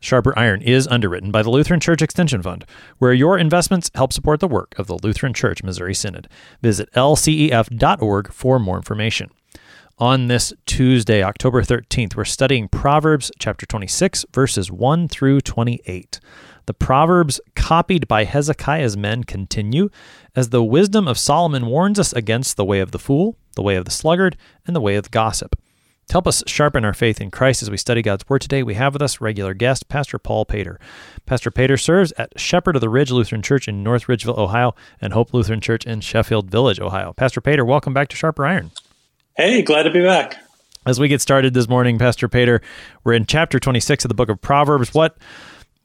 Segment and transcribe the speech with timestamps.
[0.00, 2.64] Sharper Iron is underwritten by the Lutheran Church Extension Fund,
[2.98, 6.28] where your investments help support the work of the Lutheran Church Missouri Synod.
[6.62, 9.30] Visit lcef.org for more information.
[9.98, 16.20] On this Tuesday, October 13th, we're studying Proverbs chapter 26, verses 1 through 28.
[16.66, 19.88] The Proverbs copied by Hezekiah's men continue
[20.34, 23.76] as the wisdom of Solomon warns us against the way of the fool, the way
[23.76, 24.36] of the sluggard,
[24.66, 25.56] and the way of the gossip.
[26.08, 28.74] To help us sharpen our faith in Christ as we study God's Word today, we
[28.74, 30.78] have with us regular guest, Pastor Paul Pater.
[31.26, 35.12] Pastor Pater serves at Shepherd of the Ridge Lutheran Church in North Ridgeville, Ohio, and
[35.12, 37.12] Hope Lutheran Church in Sheffield Village, Ohio.
[37.12, 38.70] Pastor Pater, welcome back to Sharper Iron.
[39.36, 40.36] Hey, glad to be back.
[40.86, 42.62] As we get started this morning, Pastor Pater,
[43.02, 44.94] we're in chapter 26 of the book of Proverbs.
[44.94, 45.18] What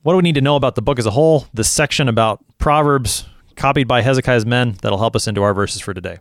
[0.04, 1.48] what do we need to know about the book as a whole?
[1.52, 3.26] This section about Proverbs
[3.56, 6.20] copied by Hezekiah's men that'll help us into our verses for today.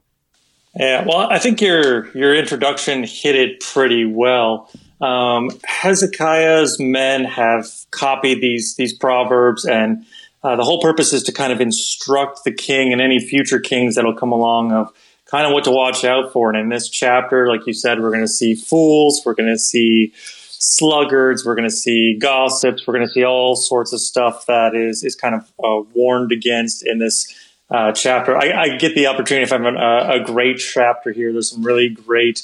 [0.74, 4.70] Yeah, well, I think your your introduction hit it pretty well.
[5.00, 10.04] Um, Hezekiah's men have copied these these proverbs, and
[10.44, 13.96] uh, the whole purpose is to kind of instruct the king and any future kings
[13.96, 14.92] that'll come along of
[15.24, 16.50] kind of what to watch out for.
[16.50, 19.58] And in this chapter, like you said, we're going to see fools, we're going to
[19.58, 24.46] see sluggards, we're going to see gossips, we're going to see all sorts of stuff
[24.46, 27.26] that is is kind of uh, warned against in this
[27.70, 28.36] uh, chapter.
[28.36, 31.32] I, I, get the opportunity if I'm a, a great chapter here.
[31.32, 32.42] There's some really great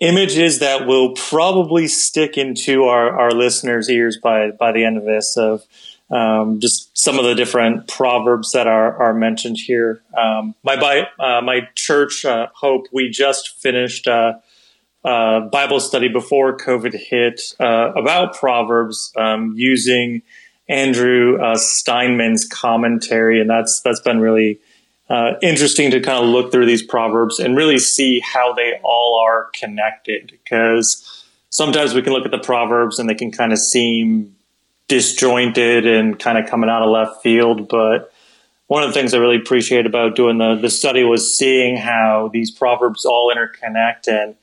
[0.00, 5.04] images that will probably stick into our, our listeners' ears by by the end of
[5.04, 5.64] this of
[6.10, 10.02] um, just some of the different proverbs that are, are mentioned here.
[10.16, 14.42] Um, my by, uh, my church uh, Hope we just finished a,
[15.04, 20.22] a, Bible study before COVID hit uh, about proverbs um, using
[20.70, 24.60] Andrew uh, Steinmann's commentary, and that's that's been really
[25.08, 29.22] uh, interesting to kind of look through these proverbs and really see how they all
[29.26, 30.30] are connected.
[30.30, 34.36] Because sometimes we can look at the proverbs and they can kind of seem
[34.86, 38.12] disjointed and kind of coming out of left field, but
[38.66, 42.30] one of the things I really appreciate about doing the, the study was seeing how
[42.32, 44.06] these proverbs all interconnect.
[44.06, 44.36] And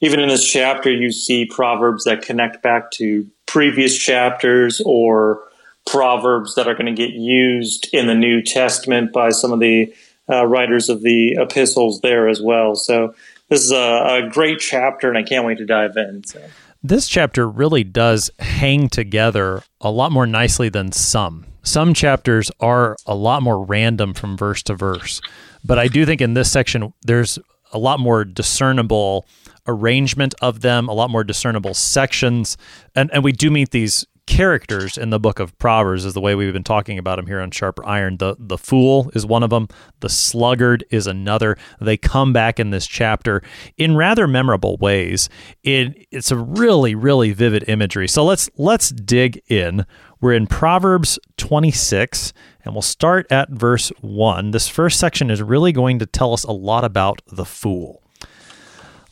[0.00, 5.42] even in this chapter, you see proverbs that connect back to previous chapters or
[5.86, 9.94] proverbs that are going to get used in the New Testament by some of the
[10.28, 12.74] uh, writers of the epistles there as well.
[12.74, 13.14] So
[13.48, 13.76] this is a,
[14.24, 16.24] a, great chapter, and I can't wait to dive in.
[16.24, 16.42] So.
[16.82, 21.46] This chapter really does hang together a lot more nicely than some.
[21.62, 25.20] Some chapters are a lot more random from verse to verse,
[25.64, 27.38] but I do think in this section there's
[27.72, 29.26] a lot more discernible
[29.66, 32.58] arrangement of them, a lot more discernible sections,
[32.94, 36.34] and and we do meet these characters in the book of Proverbs is the way
[36.34, 38.16] we've been talking about them here on Sharper Iron.
[38.18, 39.68] The the fool is one of them.
[40.00, 41.56] The sluggard is another.
[41.80, 43.42] They come back in this chapter
[43.76, 45.28] in rather memorable ways.
[45.62, 48.08] It it's a really really vivid imagery.
[48.08, 49.86] So let's let's dig in.
[50.20, 52.32] We're in Proverbs 26
[52.64, 54.52] and we'll start at verse 1.
[54.52, 58.03] This first section is really going to tell us a lot about the fool.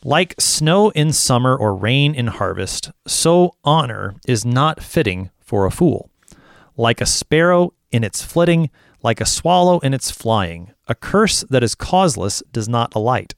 [0.05, 5.71] Like snow in summer or rain in harvest, so honor is not fitting for a
[5.71, 6.11] fool.
[6.77, 8.69] Like a sparrow in its flitting,
[9.05, 13.35] like a swallow in its flying, a curse that is causeless does not alight.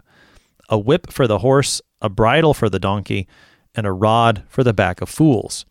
[0.70, 3.28] A whip for the horse, a bridle for the donkey,
[3.74, 5.66] and a rod for the back of fools.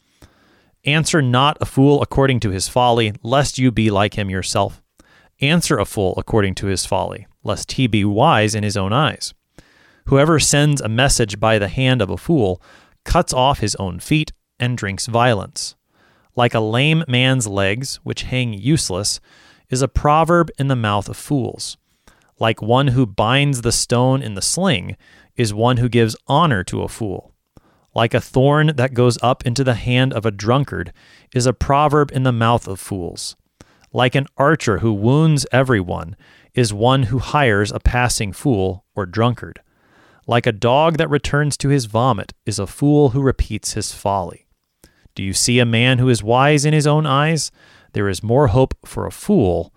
[0.86, 4.84] Answer not a fool according to his folly, lest you be like him yourself.
[5.42, 9.34] Answer a fool according to his folly, lest he be wise in his own eyes.
[10.06, 12.62] Whoever sends a message by the hand of a fool
[13.06, 15.76] cuts off his own feet and drinks violence.
[16.36, 19.20] Like a lame man's legs, which hang useless,
[19.70, 21.78] is a proverb in the mouth of fools.
[22.40, 24.98] Like one who binds the stone in the sling
[25.36, 27.34] is one who gives honor to a fool.
[27.96, 30.92] Like a thorn that goes up into the hand of a drunkard
[31.34, 33.36] is a proverb in the mouth of fools.
[33.92, 36.16] Like an archer who wounds everyone
[36.56, 39.62] is one who hires a passing fool or drunkard.
[40.26, 44.48] Like a dog that returns to his vomit is a fool who repeats his folly.
[45.16, 47.52] Do you see a man who is wise in his own eyes?
[47.92, 49.74] There is more hope for a fool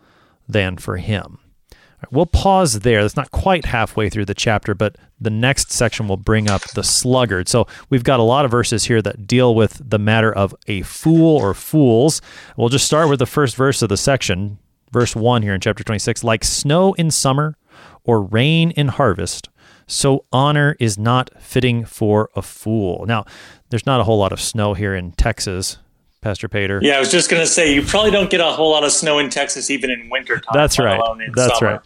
[0.49, 1.39] than for him.
[1.73, 3.03] Right, we'll pause there.
[3.03, 6.85] That's not quite halfway through the chapter, but the next section will bring up the
[6.85, 7.49] sluggard.
[7.49, 10.83] So we've got a lot of verses here that deal with the matter of a
[10.83, 12.23] fool or fools.
[12.57, 14.59] We'll just start with the first verse of the section,
[14.93, 16.23] verse 1 here in chapter 26.
[16.23, 17.57] Like snow in summer,
[18.05, 19.49] or rain in harvest,
[19.87, 23.05] so honor is not fitting for a fool.
[23.07, 23.25] Now,
[23.71, 25.79] there's not a whole lot of snow here in Texas,
[26.21, 26.81] Pastor Pater.
[26.83, 28.91] Yeah, I was just going to say, you probably don't get a whole lot of
[28.93, 30.51] snow in Texas, even in wintertime.
[30.53, 31.01] That's right.
[31.35, 31.71] That's summer.
[31.73, 31.81] right.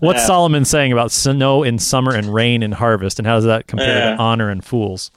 [0.00, 0.26] What's Yeah.
[0.26, 3.98] Solomon saying about snow in summer and rain in harvest, and how does that compare
[4.10, 4.16] Yeah.
[4.16, 5.10] to honor and fools?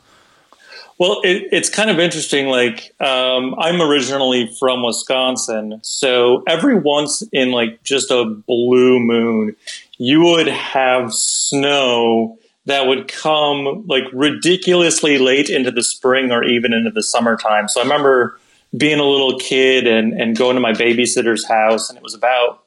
[1.00, 2.48] Well, it, it's kind of interesting.
[2.48, 9.56] Like, um, I'm originally from Wisconsin, so every once in like just a blue moon,
[10.02, 16.74] you would have snow that would come like ridiculously late into the spring or even
[16.74, 17.68] into the summertime.
[17.68, 18.40] So I remember
[18.76, 22.64] being a little kid and, and going to my babysitter's house, and it was about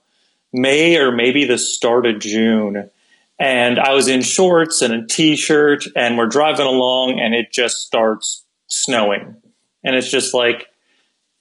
[0.52, 2.90] May or maybe the start of June
[3.38, 7.86] and I was in shorts and a t-shirt and we're driving along and it just
[7.86, 9.36] starts snowing.
[9.82, 10.66] And it's just like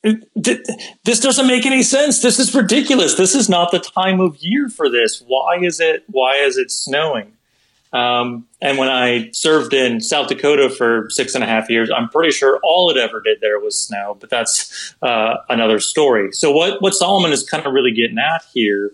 [0.03, 2.21] this doesn't make any sense.
[2.21, 3.15] This is ridiculous.
[3.15, 5.23] This is not the time of year for this.
[5.25, 7.33] Why is it why is it snowing?
[7.93, 12.09] Um, and when I served in South Dakota for six and a half years, I'm
[12.09, 16.31] pretty sure all it ever did there was snow, but that's uh, another story.
[16.31, 18.91] So what, what Solomon is kind of really getting at here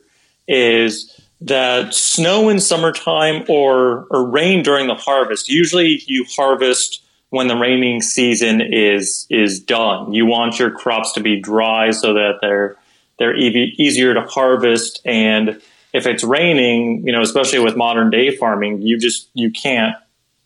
[0.49, 5.47] is that snow in summertime or, or rain during the harvest.
[5.47, 10.13] Usually you harvest when the raining season is is done.
[10.13, 12.77] You want your crops to be dry so that they're
[13.17, 15.61] they're e- easier to harvest and
[15.91, 19.95] if it's raining, you know, especially with modern day farming, you just you can't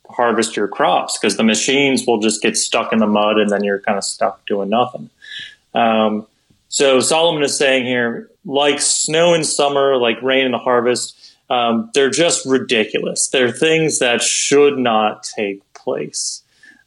[0.08, 3.64] harvest your crops because the machines will just get stuck in the mud and then
[3.64, 5.10] you're kind of stuck doing nothing.
[5.74, 6.26] Um,
[6.68, 11.16] so Solomon is saying here, like snow in summer, like rain in the harvest,
[11.50, 13.28] um, they're just ridiculous.
[13.28, 16.42] They're things that should not take place.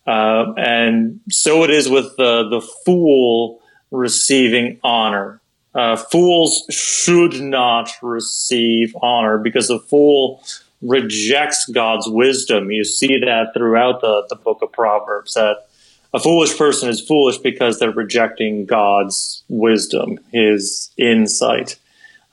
[0.07, 3.61] Uh, and so it is with the, the fool
[3.91, 5.41] receiving honor.
[5.75, 10.43] Uh, fools should not receive honor because the fool
[10.81, 12.71] rejects God's wisdom.
[12.71, 15.67] You see that throughout the, the book of Proverbs that
[16.13, 21.77] a foolish person is foolish because they're rejecting God's wisdom, his insight.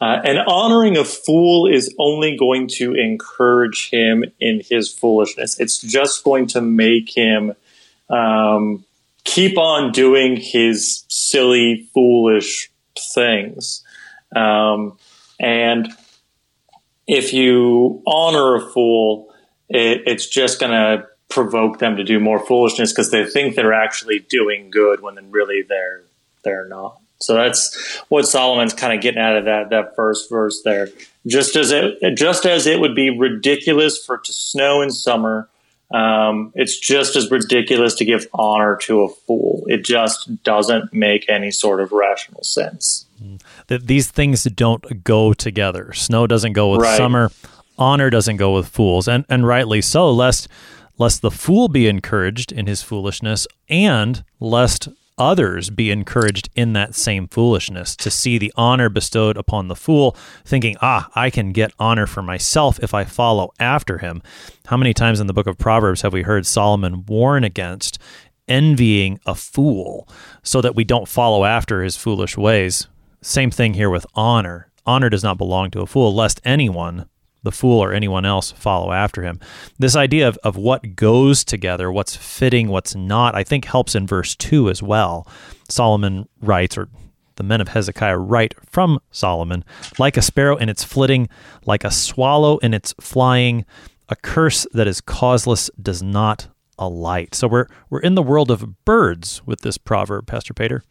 [0.01, 5.59] Uh, and honoring a fool is only going to encourage him in his foolishness.
[5.59, 7.55] It's just going to make him
[8.11, 8.85] um,
[9.25, 12.71] keep on doing his silly, foolish
[13.15, 13.83] things.
[14.35, 14.99] Um,
[15.41, 15.93] and
[17.07, 19.35] if you honor a fool,
[19.69, 23.73] it, it's just going to provoke them to do more foolishness because they think they're
[23.73, 26.03] actually doing good when really they're
[26.45, 27.01] they're not.
[27.19, 30.91] So that's what Solomon's kind of getting out of that that first verse there.
[31.27, 35.49] Just as it just as it would be ridiculous for it to snow in summer,
[35.93, 39.65] um, it's just as ridiculous to give honor to a fool.
[39.67, 43.07] It just doesn't make any sort of rational sense.
[43.69, 45.93] That these things don't go together.
[45.93, 46.97] Snow doesn't go with Right.
[46.97, 47.31] summer.
[47.79, 50.11] Honor doesn't go with fools, and and rightly so.
[50.11, 50.47] Lest
[50.99, 54.89] lest the fool be encouraged in his foolishness, and lest
[55.19, 60.17] others be encouraged in that same foolishness to see the honor bestowed upon the fool,
[60.45, 64.23] thinking, ah, I can get honor for myself if I follow after him.
[64.67, 67.99] How many times in the book of Proverbs have we heard Solomon warn against
[68.49, 70.09] envying a fool
[70.43, 72.89] so that we don't follow after his foolish ways?
[73.23, 74.71] Same thing here with honor.
[74.87, 77.07] Honor does not belong to a fool, lest anyone,
[77.45, 79.39] the fool or anyone else, follow after him.
[79.79, 84.07] This idea of, of what goes together, what's fitting, what's not, I think helps in
[84.07, 85.29] verse 2 as well.
[85.69, 86.89] Solomon writes, or
[87.37, 89.65] the men of Hezekiah write from Solomon,
[89.99, 91.29] like a sparrow in its flitting,
[91.67, 93.65] like a swallow in its flying,
[94.09, 96.49] a curse that is causeless does not
[96.79, 97.35] alight.
[97.35, 100.83] So we're we're in the world of birds with this proverb, Pastor Pater.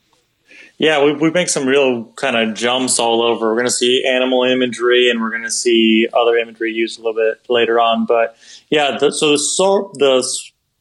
[0.77, 3.48] Yeah, we, we make some real kind of jumps all over.
[3.48, 7.03] We're going to see animal imagery, and we're going to see other imagery used a
[7.03, 8.05] little bit later on.
[8.05, 8.36] But
[8.69, 10.27] yeah, the, so the the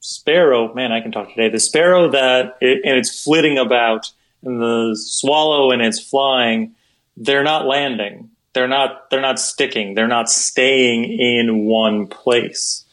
[0.01, 1.49] sparrow, man, I can talk today.
[1.49, 4.11] The sparrow that it, and it's flitting about,
[4.43, 6.75] and the swallow and it's flying.
[7.17, 8.31] They're not landing.
[8.55, 9.11] They're not.
[9.11, 9.95] They're not sticking.
[9.95, 12.85] They're not staying in one place.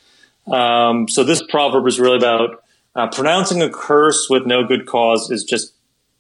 [0.48, 2.64] Um, so this proverb is really about
[2.96, 5.74] uh, pronouncing a curse with no good cause is just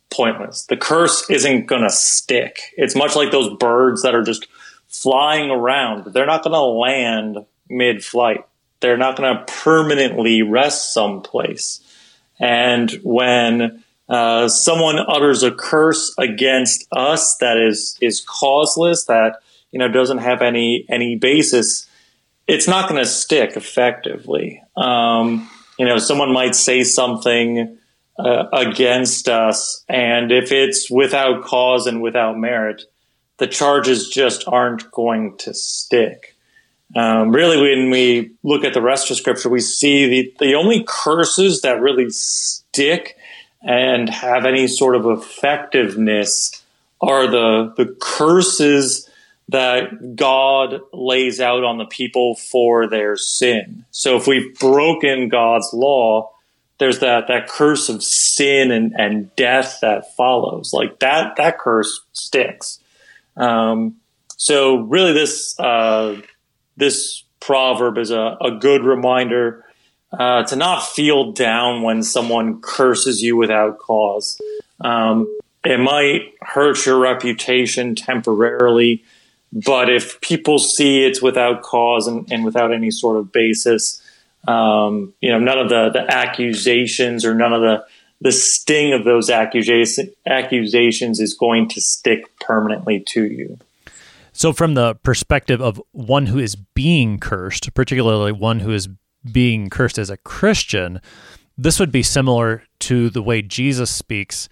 [0.09, 0.65] pointless.
[0.65, 2.73] The curse isn't going to stick.
[2.77, 4.47] It's much like those birds that are just
[4.87, 6.13] flying around.
[6.13, 8.45] They're not going to land mid flight.
[8.79, 11.81] They're not going to permanently rest someplace.
[12.39, 19.79] And when uh, someone utters a curse against us that is is causeless, that you
[19.79, 21.87] know doesn't have any any basis,
[22.47, 24.63] it's not going to stick effectively.
[24.77, 27.77] Um, you know, someone might say something
[28.19, 32.83] uh, against us, and if it's without cause and without merit,
[33.37, 36.35] the charges just aren't going to stick.
[36.95, 40.83] Um, really, when we look at the rest of Scripture, we see the, the only
[40.87, 43.15] curses that really stick
[43.61, 46.63] and have any sort of effectiveness
[47.01, 49.09] are the, the curses
[49.49, 53.85] that God lays out on the people for their sin.
[53.91, 56.31] So if we've broken God's law,
[56.79, 60.71] there's that, that curse of sin and, and death that follows.
[60.73, 62.79] Like that, that curse sticks.
[63.37, 63.97] Um,
[64.37, 66.21] so really this, uh,
[66.77, 69.65] this proverb is a, a good reminder
[70.11, 74.41] uh, to not feel down when someone curses you without cause.
[74.81, 75.27] Um,
[75.63, 79.03] it might hurt your reputation temporarily,
[79.51, 84.01] but if people see it's without cause and, and without any sort of basis,
[84.47, 87.85] um, you know, none of the, the accusations or none of the,
[88.21, 93.57] the sting of those accusation, accusations is going to stick permanently to you.
[94.31, 98.87] So, from the perspective of one who is being cursed, particularly one who is
[99.29, 101.01] being cursed as a Christian,
[101.57, 104.47] this would be similar to the way Jesus speaks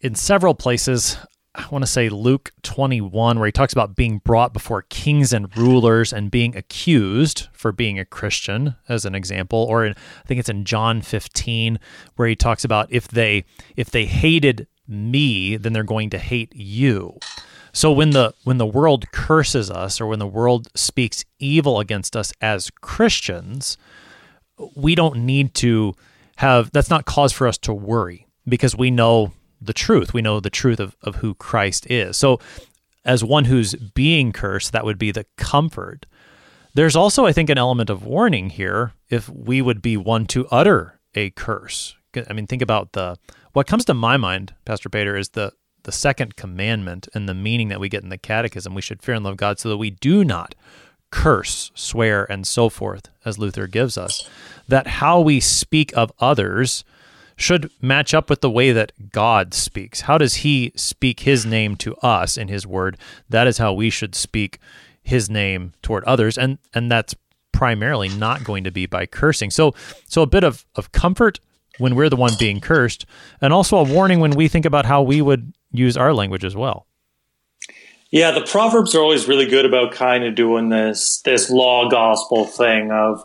[0.00, 1.16] in several places.
[1.56, 5.56] I want to say Luke 21, where he talks about being brought before kings and
[5.56, 9.64] rulers and being accused for being a Christian, as an example.
[9.68, 11.78] Or in, I think it's in John 15,
[12.16, 13.44] where he talks about if they
[13.76, 17.18] if they hated me, then they're going to hate you.
[17.72, 22.16] So when the when the world curses us or when the world speaks evil against
[22.16, 23.76] us as Christians,
[24.74, 25.94] we don't need to
[26.36, 29.32] have that's not cause for us to worry because we know
[29.66, 30.14] the truth.
[30.14, 32.16] We know the truth of, of who Christ is.
[32.16, 32.40] So
[33.04, 36.06] as one who's being cursed, that would be the comfort.
[36.74, 40.46] There's also, I think, an element of warning here if we would be one to
[40.48, 41.94] utter a curse.
[42.28, 43.16] I mean, think about the
[43.52, 45.52] what comes to my mind, Pastor Pater, is the
[45.84, 48.74] the second commandment and the meaning that we get in the catechism.
[48.74, 50.54] We should fear and love God so that we do not
[51.10, 54.28] curse, swear, and so forth, as Luther gives us.
[54.66, 56.84] That how we speak of others
[57.36, 60.02] should match up with the way that God speaks.
[60.02, 62.96] How does He speak His name to us in His Word?
[63.28, 64.58] That is how we should speak
[65.02, 67.14] His name toward others, and and that's
[67.52, 69.50] primarily not going to be by cursing.
[69.50, 69.74] So
[70.06, 71.40] so a bit of of comfort
[71.78, 73.06] when we're the one being cursed,
[73.40, 76.54] and also a warning when we think about how we would use our language as
[76.54, 76.86] well.
[78.10, 82.44] Yeah, the proverbs are always really good about kind of doing this this law gospel
[82.44, 83.24] thing of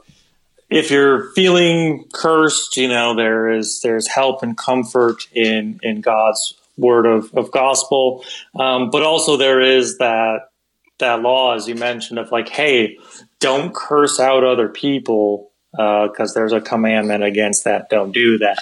[0.69, 6.55] if you're feeling cursed, you know, there is there's help and comfort in in God's
[6.77, 8.23] word of, of gospel.
[8.55, 10.49] Um, but also there is that
[10.99, 12.97] that law, as you mentioned, of like, hey,
[13.39, 17.89] don't curse out other people because uh, there's a commandment against that.
[17.89, 18.59] Don't do that.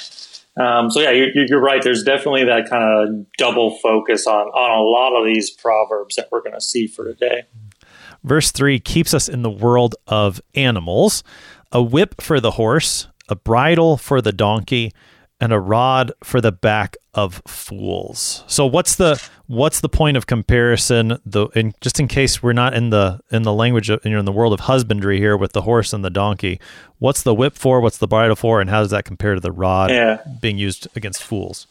[0.57, 1.81] Um, so yeah, you're, you're, right.
[1.83, 6.29] There's definitely that kind of double focus on on a lot of these proverbs that
[6.31, 7.43] we're going to see for today.
[8.23, 11.23] Verse three keeps us in the world of animals:
[11.71, 14.91] a whip for the horse, a bridle for the donkey,
[15.39, 18.43] and a rod for the back of fools.
[18.47, 21.19] So what's the what's the point of comparison?
[21.25, 24.19] The in, just in case we're not in the in the language of, you know
[24.19, 26.59] in the world of husbandry here with the horse and the donkey.
[26.99, 27.81] What's the whip for?
[27.81, 28.61] What's the bridle for?
[28.61, 30.23] And how does that compare to the rod yeah.
[30.41, 31.67] being used against fools?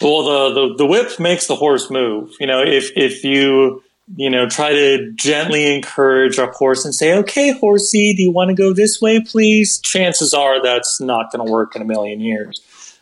[0.00, 2.34] Well, the, the the whip makes the horse move.
[2.40, 3.82] You know, if if you
[4.16, 8.48] you know try to gently encourage a horse and say, "Okay, horsey, do you want
[8.48, 12.20] to go this way, please?" Chances are that's not going to work in a million
[12.20, 12.60] years.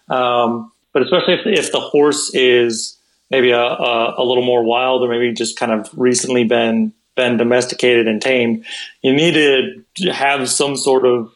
[0.09, 2.97] Um, but especially if, if the horse is
[3.31, 7.37] maybe a, a, a, little more wild or maybe just kind of recently been been
[7.37, 8.65] domesticated and tamed,
[9.03, 11.33] you need to have some sort of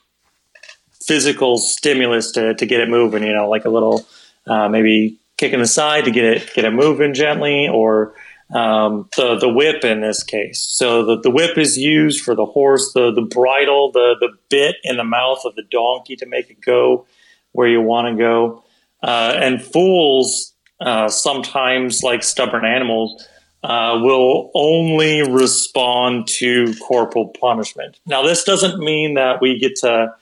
[1.03, 3.23] physical stimulus to, to get it moving.
[3.23, 4.07] You know, like a little
[4.47, 8.15] uh, maybe kicking the side to get it get it moving gently, or
[8.53, 10.61] um, the the whip in this case.
[10.61, 14.77] So the, the whip is used for the horse, the the bridle, the the bit
[14.85, 17.07] in the mouth of the donkey to make it go
[17.53, 18.65] where you want to go.
[19.03, 23.29] Uh, and fools, uh, sometimes like stubborn animals,
[23.65, 27.99] uh, will only respond to corporal punishment.
[28.07, 30.15] Now, this doesn't mean that we get to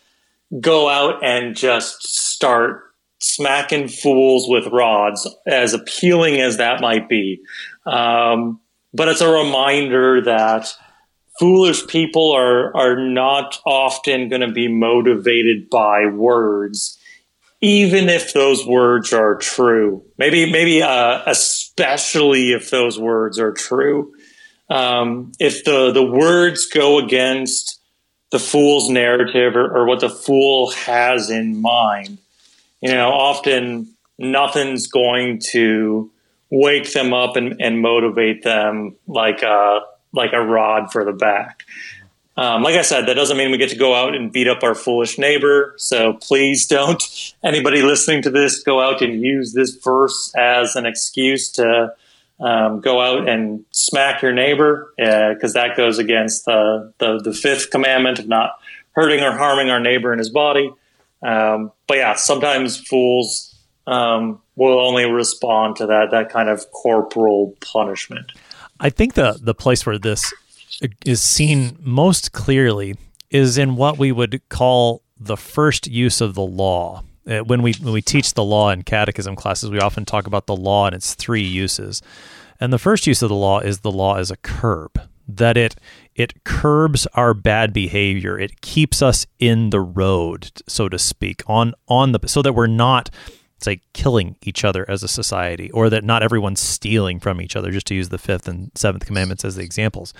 [0.60, 2.84] go out and just start
[3.18, 7.40] smacking fools with rods, as appealing as that might be.
[7.90, 8.60] Um,
[8.94, 10.72] but it's a reminder that
[11.38, 16.98] foolish people are are not often going to be motivated by words
[17.60, 20.02] even if those words are true.
[20.16, 24.14] Maybe, maybe uh, especially if those words are true.
[24.70, 27.80] Um, if the the words go against
[28.30, 32.18] the fool's narrative or, or, what the fool has in mind,
[32.80, 36.12] you know, often nothing's going to
[36.50, 39.80] wake them up and, and motivate them like a
[40.12, 41.64] like a rod for the back.
[42.36, 44.62] Um, like I said, that doesn't mean we get to go out and beat up
[44.62, 45.74] our foolish neighbor.
[45.76, 47.02] So please don't,
[47.44, 51.94] anybody listening to this, go out and use this verse as an excuse to
[52.40, 57.34] um, go out and smack your neighbor, because uh, that goes against the, the, the
[57.34, 58.58] fifth commandment of not
[58.92, 60.72] hurting or harming our neighbor in his body.
[61.22, 63.49] Um, but yeah, sometimes fools
[63.90, 68.32] um, will only respond to that that kind of corporal punishment.
[68.78, 70.32] I think the the place where this
[71.04, 72.96] is seen most clearly
[73.30, 77.02] is in what we would call the first use of the law.
[77.28, 80.46] Uh, when we when we teach the law in catechism classes, we often talk about
[80.46, 82.00] the law and its three uses.
[82.60, 85.74] And the first use of the law is the law as a curb, that it
[86.14, 88.38] it curbs our bad behavior.
[88.38, 92.66] It keeps us in the road, so to speak, on on the so that we're
[92.66, 93.10] not
[93.62, 97.70] say killing each other as a society or that not everyone's stealing from each other
[97.70, 100.12] just to use the fifth and seventh commandments as the examples.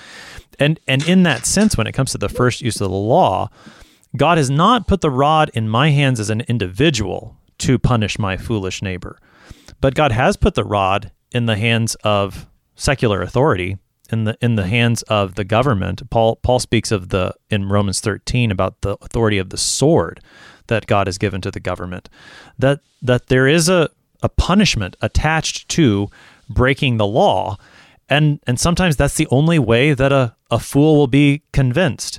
[0.59, 3.51] And and in that sense when it comes to the first use of the law
[4.17, 8.37] god has not put the rod in my hands as an individual to punish my
[8.37, 9.19] foolish neighbor
[9.81, 13.79] but god has put the rod in the hands of secular authority
[14.11, 16.09] in the in the hands of the government.
[16.11, 20.21] Paul paul speaks of the in romans 13 about the authority of the sword
[20.71, 22.09] that God has given to the government,
[22.59, 23.91] that that there is a,
[24.23, 26.09] a punishment attached to
[26.49, 27.59] breaking the law.
[28.09, 32.19] And and sometimes that's the only way that a, a fool will be convinced.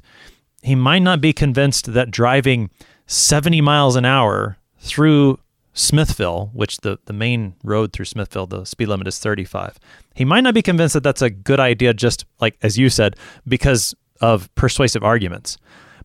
[0.62, 2.70] He might not be convinced that driving
[3.08, 5.40] 70 miles an hour through
[5.74, 9.80] Smithville, which the, the main road through Smithville, the speed limit is 35.
[10.16, 13.16] He might not be convinced that that's a good idea, just like, as you said,
[13.48, 15.58] because of persuasive arguments.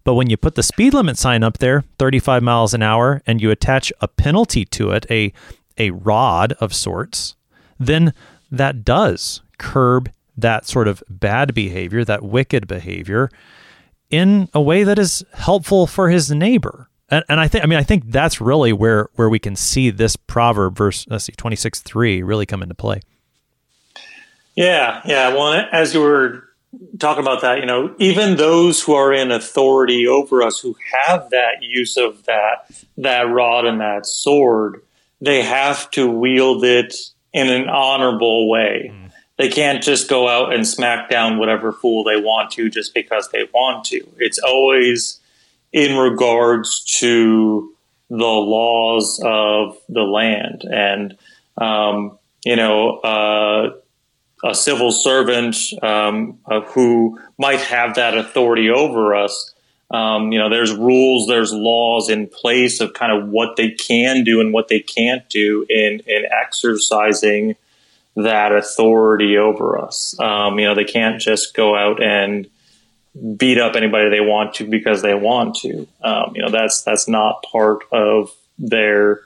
[0.06, 3.42] But when you put the speed limit sign up there, 35 miles an hour, and
[3.42, 5.32] you attach a penalty to it, a,
[5.78, 7.34] a rod of sorts,
[7.80, 8.14] then
[8.48, 13.30] that does curb that sort of bad behavior, that wicked behavior,
[14.08, 16.88] in a way that is helpful for his neighbor.
[17.08, 19.90] And, and I think, I mean, I think that's really where where we can see
[19.90, 23.00] this proverb, verse let's see, twenty six three, really come into play.
[24.54, 25.34] Yeah, yeah.
[25.34, 26.45] Well, as you were
[26.98, 31.30] talk about that, you know, even those who are in authority over us who have
[31.30, 34.82] that use of that that rod and that sword,
[35.20, 36.94] they have to wield it
[37.32, 38.90] in an honorable way.
[38.92, 39.12] Mm.
[39.36, 43.28] They can't just go out and smack down whatever fool they want to just because
[43.30, 44.06] they want to.
[44.18, 45.20] It's always
[45.72, 47.74] in regards to
[48.08, 51.16] the laws of the land and
[51.58, 53.74] um, you know uh,
[54.46, 59.54] a civil servant um, uh, who might have that authority over us.
[59.90, 64.24] Um, you know, there's rules, there's laws in place of kind of what they can
[64.24, 67.56] do and what they can't do in in exercising
[68.16, 70.18] that authority over us.
[70.18, 72.48] Um, you know, they can't just go out and
[73.36, 75.86] beat up anybody they want to because they want to.
[76.02, 79.20] Um, you know, that's that's not part of their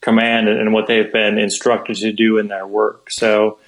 [0.00, 3.10] command and what they've been instructed to do in their work.
[3.10, 3.58] So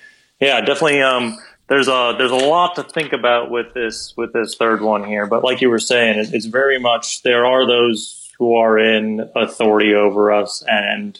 [0.40, 1.02] yeah, definitely.
[1.02, 5.04] Um, there's a there's a lot to think about with this with this third one
[5.04, 5.26] here.
[5.26, 9.30] But like you were saying, it, it's very much there are those who are in
[9.36, 11.18] authority over us and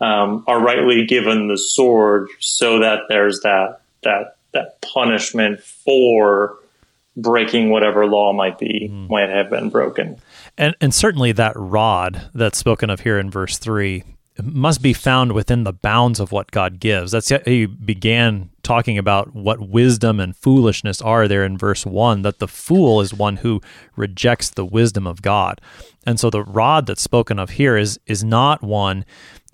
[0.00, 6.56] um, are rightly given the sword, so that there's that that that punishment for
[7.14, 9.08] breaking whatever law might be mm.
[9.10, 10.16] might have been broken.
[10.56, 14.04] And and certainly that rod that's spoken of here in verse three
[14.40, 17.12] must be found within the bounds of what God gives.
[17.12, 22.22] That's how he began talking about what wisdom and foolishness are there in verse 1
[22.22, 23.60] that the fool is one who
[23.96, 25.60] rejects the wisdom of God.
[26.06, 29.04] And so the rod that's spoken of here is is not one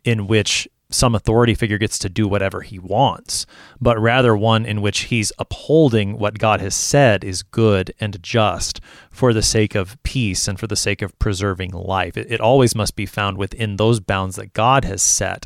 [0.05, 3.45] in which some authority figure gets to do whatever he wants,
[3.81, 8.81] but rather one in which he's upholding what God has said is good and just
[9.11, 12.17] for the sake of peace and for the sake of preserving life.
[12.17, 15.45] It, it always must be found within those bounds that God has set,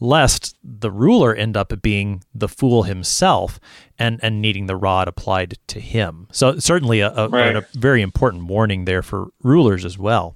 [0.00, 3.60] lest the ruler end up being the fool himself
[3.98, 6.28] and, and needing the rod applied to him.
[6.32, 7.56] So, certainly a, a, right.
[7.56, 10.34] a very important warning there for rulers as well.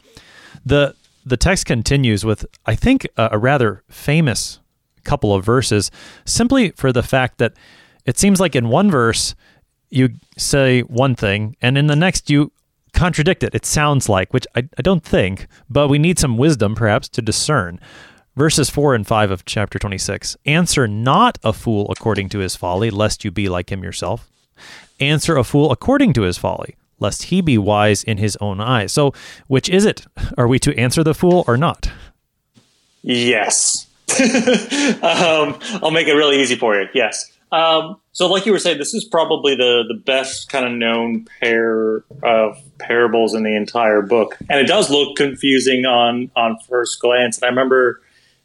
[0.64, 4.60] The the text continues with, I think, a, a rather famous
[5.04, 5.90] couple of verses,
[6.24, 7.54] simply for the fact that
[8.04, 9.34] it seems like in one verse
[9.90, 12.50] you say one thing, and in the next you
[12.92, 13.54] contradict it.
[13.54, 17.22] It sounds like, which I, I don't think, but we need some wisdom perhaps to
[17.22, 17.80] discern.
[18.34, 22.90] Verses 4 and 5 of chapter 26 Answer not a fool according to his folly,
[22.90, 24.30] lest you be like him yourself.
[25.00, 28.92] Answer a fool according to his folly, lest he be wise in his own eyes.
[28.92, 29.12] So,
[29.48, 30.06] which is it?
[30.38, 31.90] Are we to answer the fool or not?
[33.02, 33.88] Yes.
[35.02, 36.88] um, I'll make it really easy for you.
[36.94, 37.30] Yes.
[37.50, 41.26] Um, so, like you were saying, this is probably the the best kind of known
[41.40, 47.00] pair of parables in the entire book, and it does look confusing on on first
[47.00, 47.36] glance.
[47.36, 48.00] And I remember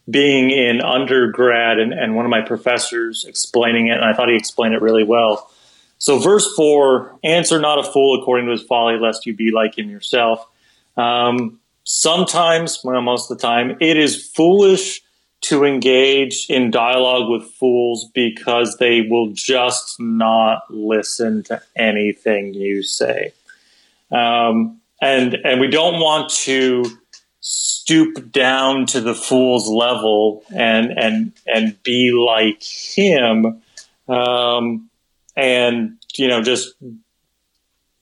[0.10, 4.36] being in undergrad and, and one of my professors explaining it, and I thought he
[4.36, 5.52] explained it really well.
[6.00, 9.78] So, verse four: "Answer not a fool according to his folly, lest you be like
[9.78, 10.48] him yourself."
[10.96, 15.02] Um, sometimes, well, most of the time, it is foolish
[15.40, 22.84] to engage in dialogue with fools because they will just not listen to anything you
[22.84, 23.34] say.
[24.12, 26.84] Um, and and we don't want to
[27.40, 33.62] stoop down to the fool's level and and and be like him
[34.10, 34.87] um,
[35.38, 36.76] and you know just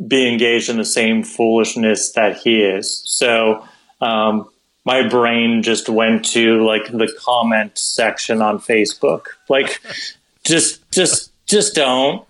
[0.08, 3.64] be engaged in the same foolishness that he is so
[4.02, 4.50] um,
[4.86, 9.26] my brain just went to like the comment section on Facebook.
[9.50, 9.82] Like,
[10.44, 12.26] just, just, just don't,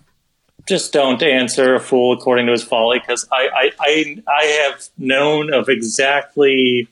[0.66, 4.88] just don't answer a fool according to his folly because I, I, I, I have
[4.98, 6.88] known of exactly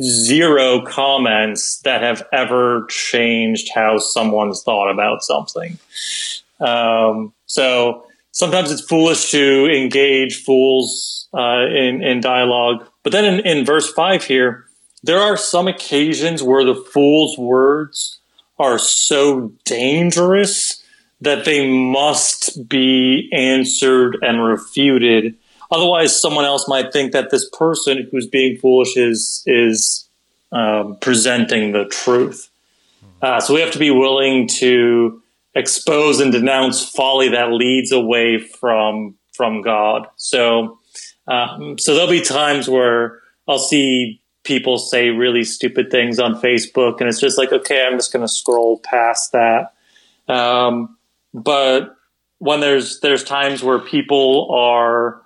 [0.00, 5.78] zero comments that have ever changed how someone's thought about something.
[6.60, 12.86] Um, so sometimes it's foolish to engage fools uh, in, in dialogue.
[13.02, 14.66] But then in, in verse 5 here,
[15.02, 18.18] there are some occasions where the fool's words
[18.58, 20.82] are so dangerous
[21.20, 25.36] that they must be answered and refuted.
[25.70, 30.08] Otherwise, someone else might think that this person who's being foolish is is
[30.52, 32.48] um, presenting the truth.
[33.20, 35.22] Uh, so we have to be willing to
[35.54, 40.06] expose and denounce folly that leads away from from God.
[40.16, 40.78] So,
[41.26, 47.00] um, so there'll be times where I'll see people say really stupid things on Facebook,
[47.00, 49.72] and it's just like, okay, I'm just going to scroll past that.
[50.28, 50.96] Um,
[51.32, 51.96] but
[52.38, 55.20] when there's there's times where people are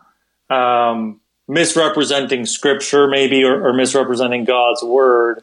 [0.50, 5.42] um, misrepresenting Scripture, maybe, or, or, misrepresenting God's Word,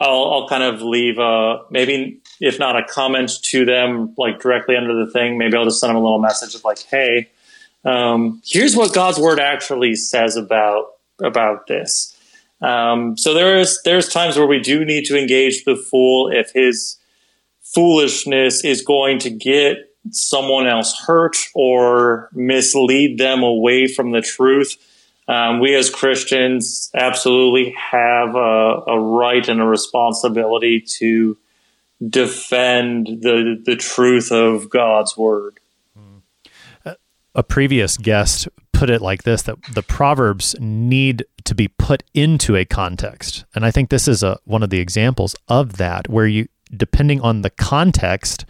[0.00, 4.76] I'll, I'll kind of leave a maybe if not a comment to them like directly
[4.76, 5.38] under the thing.
[5.38, 7.30] Maybe I'll just send them a little message of like, hey.
[7.82, 12.16] Um, here's what God's word actually says about about this.
[12.60, 16.98] Um, so there's there's times where we do need to engage the fool if his
[17.62, 19.78] foolishness is going to get
[20.10, 24.76] someone else hurt or mislead them away from the truth.
[25.28, 31.38] Um, we as Christians absolutely have a, a, right and a responsibility to
[32.06, 35.60] defend the the truth of God's word.
[35.96, 36.92] Hmm.
[37.34, 42.56] A previous guest put it like this that the proverbs need to be put into
[42.56, 43.44] a context.
[43.54, 47.20] And i think this is a one of the examples of that where you depending
[47.20, 48.46] on the context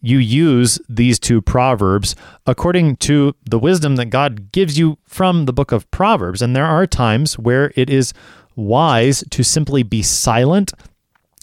[0.00, 2.14] you use these two proverbs
[2.46, 6.40] according to the wisdom that god gives you from the book of proverbs.
[6.40, 8.14] And there are times where it is
[8.54, 10.72] wise to simply be silent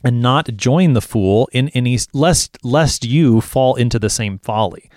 [0.03, 4.89] and not join the fool in any lest lest you fall into the same folly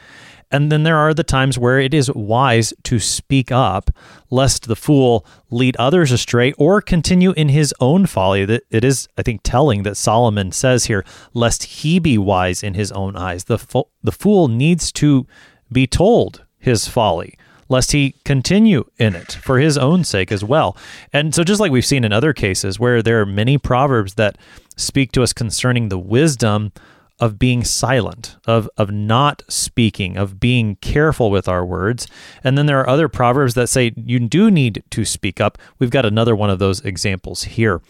[0.51, 3.91] and then there are the times where it is wise to speak up,
[4.31, 8.45] lest the fool lead others astray or continue in his own folly.
[8.45, 12.75] That it is, I think, telling that Solomon says here, lest he be wise in
[12.75, 13.45] his own eyes.
[13.45, 15.27] The fo- the fool needs to
[15.73, 17.37] be told his folly
[17.69, 20.77] lest he continue in it for his own sake as well.
[21.13, 24.39] And so, just like we've seen in other cases where there are many proverbs that
[24.77, 26.73] speak to us concerning the wisdom
[27.19, 32.07] of being silent, of of not speaking, of being careful with our words.
[32.45, 35.59] And then there are other proverbs that say you do need to speak up.
[35.79, 37.81] We've got another one of those examples here.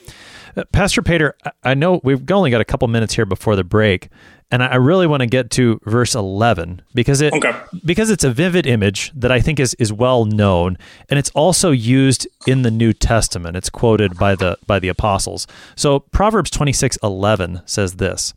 [0.56, 4.08] Uh, Pastor Pater, I know we've only got a couple minutes here before the break,
[4.50, 7.52] and I really want to get to verse 11 because it okay.
[7.84, 10.78] because it's a vivid image that I think is is well known
[11.08, 13.56] and it's also used in the New Testament.
[13.56, 15.46] It's quoted by the by the apostles.
[15.74, 18.34] So Proverbs 26:11 says this: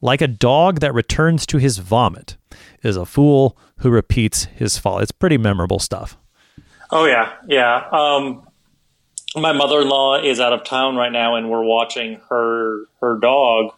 [0.00, 2.36] like a dog that returns to his vomit
[2.82, 5.04] is a fool who repeats his folly.
[5.04, 6.18] It's pretty memorable stuff.
[6.90, 7.88] Oh yeah, yeah.
[7.90, 8.46] Um,
[9.36, 13.72] my mother-in-law is out of town right now, and we're watching her her dog.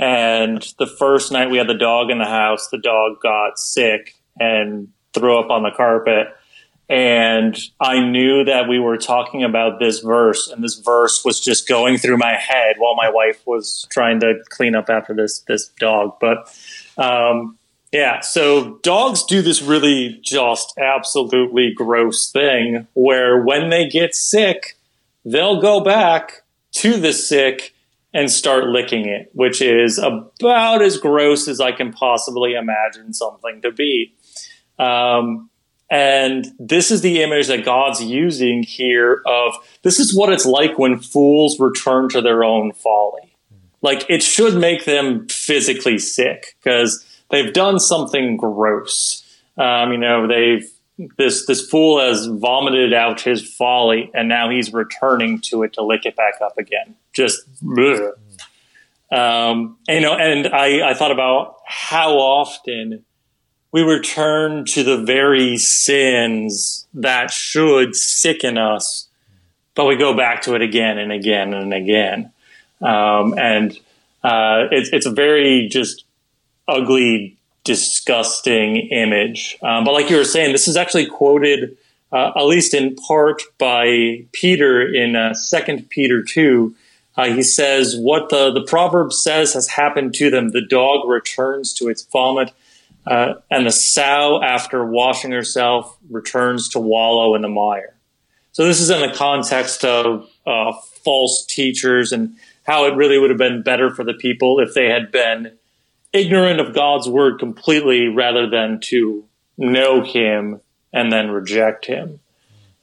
[0.00, 4.14] And the first night we had the dog in the house, the dog got sick
[4.38, 6.28] and threw up on the carpet.
[6.88, 11.68] And I knew that we were talking about this verse, and this verse was just
[11.68, 15.68] going through my head while my wife was trying to clean up after this this
[15.78, 16.16] dog.
[16.18, 16.50] But
[16.96, 17.58] um,
[17.92, 24.78] yeah, so dogs do this really just absolutely gross thing where when they get sick,
[25.24, 26.42] they'll go back
[26.76, 27.74] to the sick
[28.12, 33.62] and start licking it, which is about as gross as I can possibly imagine something
[33.62, 34.14] to be.
[34.78, 35.50] Um,
[35.90, 40.78] and this is the image that God's using here of this is what it's like
[40.78, 43.36] when fools return to their own folly.
[43.82, 49.24] Like it should make them physically sick because they've done something gross.
[49.56, 50.70] Um, you know, they've
[51.16, 55.82] this this fool has vomited out his folly, and now he's returning to it to
[55.82, 56.94] lick it back up again.
[57.12, 57.40] Just,
[59.10, 63.04] um, and, you know, and I I thought about how often
[63.72, 69.08] we return to the very sins that should sicken us,
[69.74, 72.32] but we go back to it again and again and again.
[72.80, 73.72] Um, and
[74.22, 76.04] uh, it's it's a very just
[76.66, 79.58] ugly, disgusting image.
[79.62, 81.76] Um, but like you were saying, this is actually quoted,
[82.12, 86.74] uh, at least in part, by Peter in uh, Second Peter two.
[87.20, 90.50] Uh, he says, "What the the proverb says has happened to them.
[90.50, 92.52] The dog returns to its vomit."
[93.06, 97.94] Uh, and the sow, after washing herself, returns to wallow in the mire.
[98.52, 100.72] So this is in the context of uh,
[101.04, 104.88] false teachers and how it really would have been better for the people if they
[104.88, 105.56] had been
[106.12, 109.24] ignorant of God's word completely rather than to
[109.56, 110.60] know him
[110.92, 112.20] and then reject him.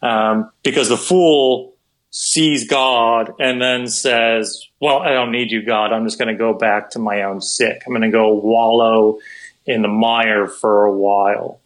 [0.02, 1.77] Um, because the fool
[2.20, 5.94] sees God and then says, well, I don't need you, God.
[5.94, 7.84] I'm just going to go back to my own sick.
[7.86, 9.20] I'm going to go wallow
[9.68, 11.60] in the mire for a while.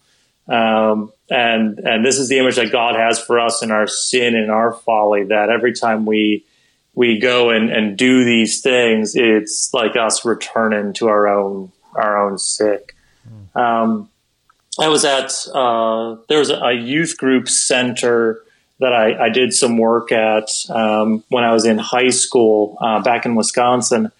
[0.46, 4.36] Um, and and this is the image that God has for us in our sin
[4.36, 5.24] and our folly.
[5.24, 6.44] That every time we
[6.94, 12.28] we go and, and do these things, it's like us returning to our own our
[12.28, 12.94] own sick.
[13.54, 14.10] Um,
[14.78, 18.42] I was at uh, there was a youth group center
[18.82, 23.00] that I, I did some work at um, when I was in high school uh,
[23.00, 24.10] back in Wisconsin.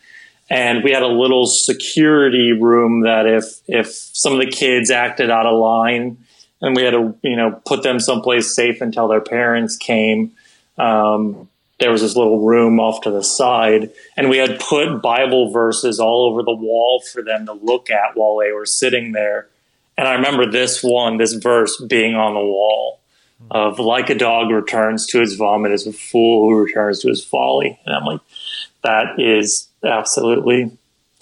[0.48, 5.30] And we had a little security room that if if some of the kids acted
[5.30, 6.18] out of line
[6.60, 10.32] and we had to you know put them someplace safe until their parents came
[10.78, 11.48] um,
[11.78, 13.90] there was this little room off to the side.
[14.16, 18.14] And we had put bible verses all over the wall for them to look at
[18.14, 19.48] while they were sitting there.
[19.98, 23.01] And i remember this one this verse being on the wall
[23.50, 27.24] of like a dog returns to his vomit as a fool who returns to his
[27.24, 28.20] folly and i'm like
[28.82, 30.70] that is absolutely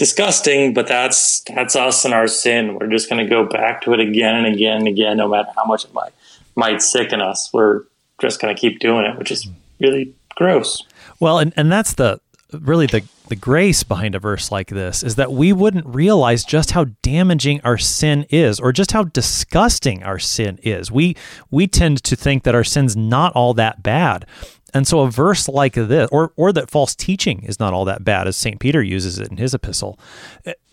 [0.01, 2.75] disgusting, but that's that's us and our sin.
[2.75, 5.51] We're just going to go back to it again and again and again, no matter
[5.55, 6.13] how much it might
[6.57, 7.51] might sicken us.
[7.53, 7.85] We're
[8.21, 9.53] just going to keep doing it, which is hmm.
[9.79, 10.83] really gross.
[11.21, 12.19] Well, and and that's the
[12.53, 16.73] really the the grace behind a verse like this is that we wouldn't realize just
[16.73, 20.91] how damaging our sin is or just how disgusting our sin is.
[20.91, 21.17] We
[21.51, 24.27] we tend to think that our sin's not all that bad.
[24.73, 28.05] And so a verse like this, or or that false teaching is not all that
[28.05, 28.61] bad, as St.
[28.61, 29.99] Peter uses it in his epistle,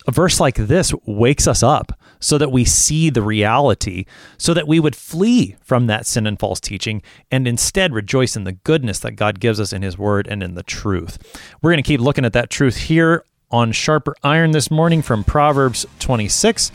[0.07, 4.05] a verse like this wakes us up so that we see the reality,
[4.37, 8.43] so that we would flee from that sin and false teaching and instead rejoice in
[8.43, 11.17] the goodness that God gives us in his word and in the truth.
[11.61, 15.23] We're going to keep looking at that truth here on Sharper Iron this morning from
[15.23, 16.71] Proverbs 26.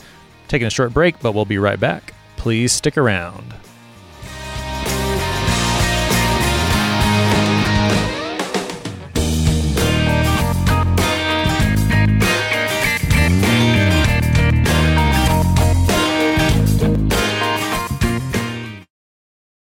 [0.48, 2.14] Taking a short break, but we'll be right back.
[2.36, 3.54] Please stick around.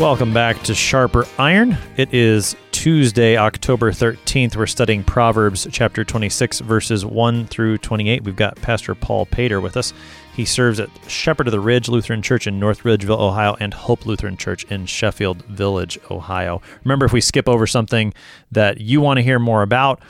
[0.00, 1.76] Welcome back to Sharper Iron.
[1.98, 4.56] It is Tuesday, October 13th.
[4.56, 8.24] We're studying Proverbs chapter 26, verses 1 through 28.
[8.24, 9.92] We've got Pastor Paul Pater with us.
[10.34, 14.06] He serves at Shepherd of the Ridge Lutheran Church in North Ridgeville, Ohio, and Hope
[14.06, 16.62] Lutheran Church in Sheffield Village, Ohio.
[16.82, 18.14] Remember, if we skip over something
[18.50, 20.00] that you want to hear more about,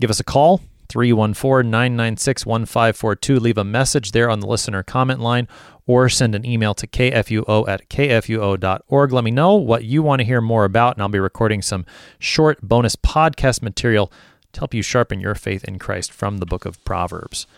[0.00, 0.60] give us a call.
[0.90, 3.40] 314 996 1542.
[3.40, 5.48] Leave a message there on the listener comment line
[5.90, 9.12] or send an email to kfuo at kfuo.org.
[9.12, 11.84] Let me know what you want to hear more about, and I'll be recording some
[12.20, 14.12] short bonus podcast material
[14.52, 17.48] to help you sharpen your faith in Christ from the book of Proverbs.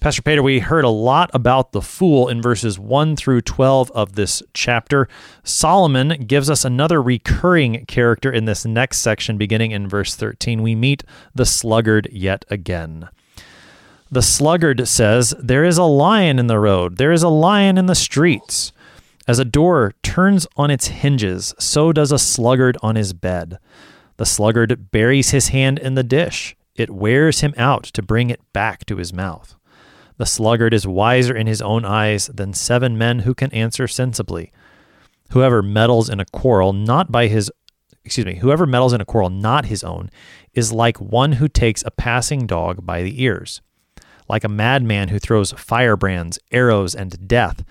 [0.00, 4.16] Pastor Pater, we heard a lot about the fool in verses 1 through 12 of
[4.16, 5.06] this chapter.
[5.44, 10.60] Solomon gives us another recurring character in this next section, beginning in verse 13.
[10.60, 11.04] We meet
[11.36, 13.10] the sluggard yet again.
[14.08, 17.86] The sluggard says, There is a lion in the road, there is a lion in
[17.86, 18.72] the streets.
[19.26, 23.58] As a door turns on its hinges, so does a sluggard on his bed.
[24.18, 26.56] The sluggard buries his hand in the dish.
[26.76, 29.56] It wears him out to bring it back to his mouth.
[30.18, 34.52] The sluggard is wiser in his own eyes than seven men who can answer sensibly.
[35.30, 37.50] Whoever meddles in a quarrel not by his
[38.04, 40.10] excuse me, whoever meddles in a quarrel not his own
[40.54, 43.60] is like one who takes a passing dog by the ears.
[44.28, 47.64] Like a madman who throws firebrands, arrows, and death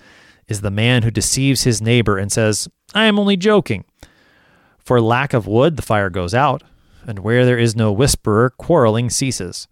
[0.48, 3.84] is the man who deceives his neighbor and says, I am only joking.
[4.78, 6.62] For lack of wood, the fire goes out,
[7.06, 9.66] and where there is no whisperer, quarreling ceases.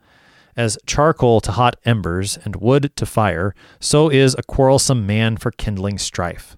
[0.57, 5.51] As charcoal to hot embers and wood to fire, so is a quarrelsome man for
[5.53, 6.57] kindling strife.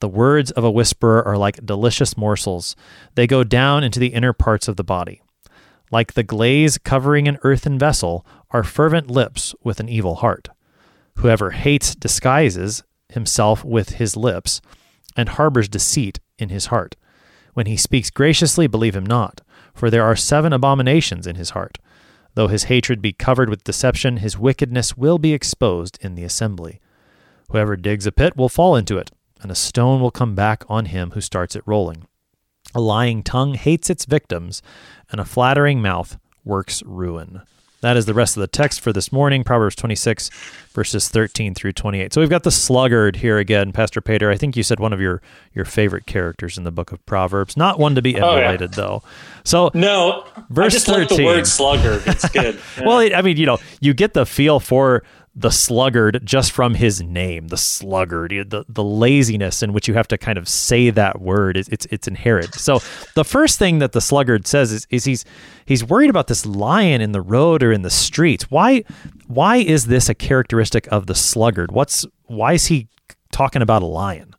[0.00, 2.76] The words of a whisperer are like delicious morsels,
[3.14, 5.22] they go down into the inner parts of the body.
[5.90, 10.48] Like the glaze covering an earthen vessel are fervent lips with an evil heart.
[11.16, 14.60] Whoever hates disguises himself with his lips
[15.16, 16.96] and harbors deceit in his heart.
[17.54, 19.40] When he speaks graciously, believe him not,
[19.74, 21.78] for there are seven abominations in his heart.
[22.34, 26.80] Though his hatred be covered with deception, his wickedness will be exposed in the assembly.
[27.50, 30.86] Whoever digs a pit will fall into it, and a stone will come back on
[30.86, 32.06] him who starts it rolling.
[32.74, 34.62] A lying tongue hates its victims,
[35.10, 37.42] and a flattering mouth works ruin.
[37.80, 40.30] That is the rest of the text for this morning, Proverbs 26,
[40.70, 42.12] verses 13 through 28.
[42.12, 44.32] So we've got the sluggard here again, Pastor Pater.
[44.32, 45.22] I think you said one of your,
[45.54, 47.56] your favorite characters in the book of Proverbs.
[47.56, 48.88] Not one to be emulated, oh, yeah.
[48.88, 49.02] though.
[49.44, 52.02] So no, verse I just 13, like the word sluggard.
[52.06, 52.58] It's good.
[52.78, 52.86] Yeah.
[52.86, 55.02] well, I mean, you know, you get the feel for
[55.38, 60.08] the sluggard just from his name, the sluggard, the the laziness in which you have
[60.08, 62.54] to kind of say that word is it's it's inherent.
[62.54, 62.80] So
[63.14, 65.24] the first thing that the sluggard says is, is he's
[65.64, 68.50] he's worried about this lion in the road or in the streets.
[68.50, 68.82] Why
[69.28, 71.70] why is this a characteristic of the sluggard?
[71.70, 72.88] What's why is he
[73.30, 74.34] talking about a lion?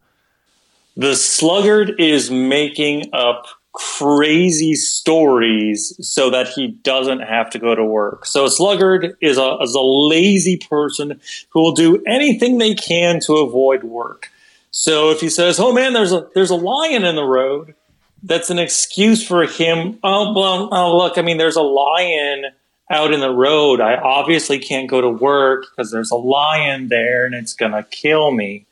[0.97, 3.47] The sluggard is making up
[3.79, 8.25] crazy stories so that he doesn't have to go to work.
[8.25, 13.19] So a sluggard is a, is a lazy person who will do anything they can
[13.21, 14.31] to avoid work.
[14.71, 17.73] So if he says, "Oh man, there's a there's a lion in the road,"
[18.21, 19.97] that's an excuse for him.
[20.03, 22.45] Oh well, oh look, I mean, there's a lion
[22.91, 23.81] out in the road.
[23.81, 28.31] I obviously can't go to work because there's a lion there and it's gonna kill
[28.31, 28.65] me.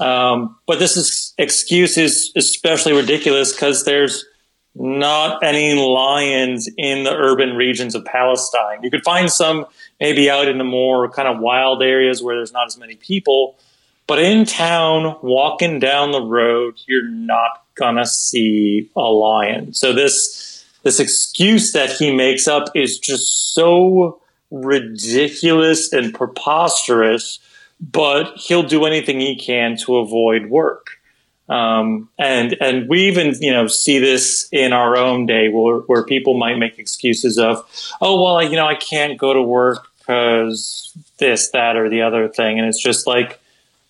[0.00, 4.24] Um, but this is excuse is especially ridiculous because there's
[4.74, 8.82] not any lions in the urban regions of Palestine.
[8.82, 9.66] You could find some
[10.00, 13.56] maybe out in the more kind of wild areas where there's not as many people,
[14.06, 19.74] but in town, walking down the road, you're not gonna see a lion.
[19.74, 27.38] So this this excuse that he makes up is just so ridiculous and preposterous,
[27.80, 30.98] but he'll do anything he can to avoid work.
[31.48, 36.02] Um, and and we even you know see this in our own day where, where
[36.02, 37.62] people might make excuses of
[38.00, 42.28] oh well you know I can't go to work because this that or the other
[42.28, 42.58] thing.
[42.58, 43.40] And it's just like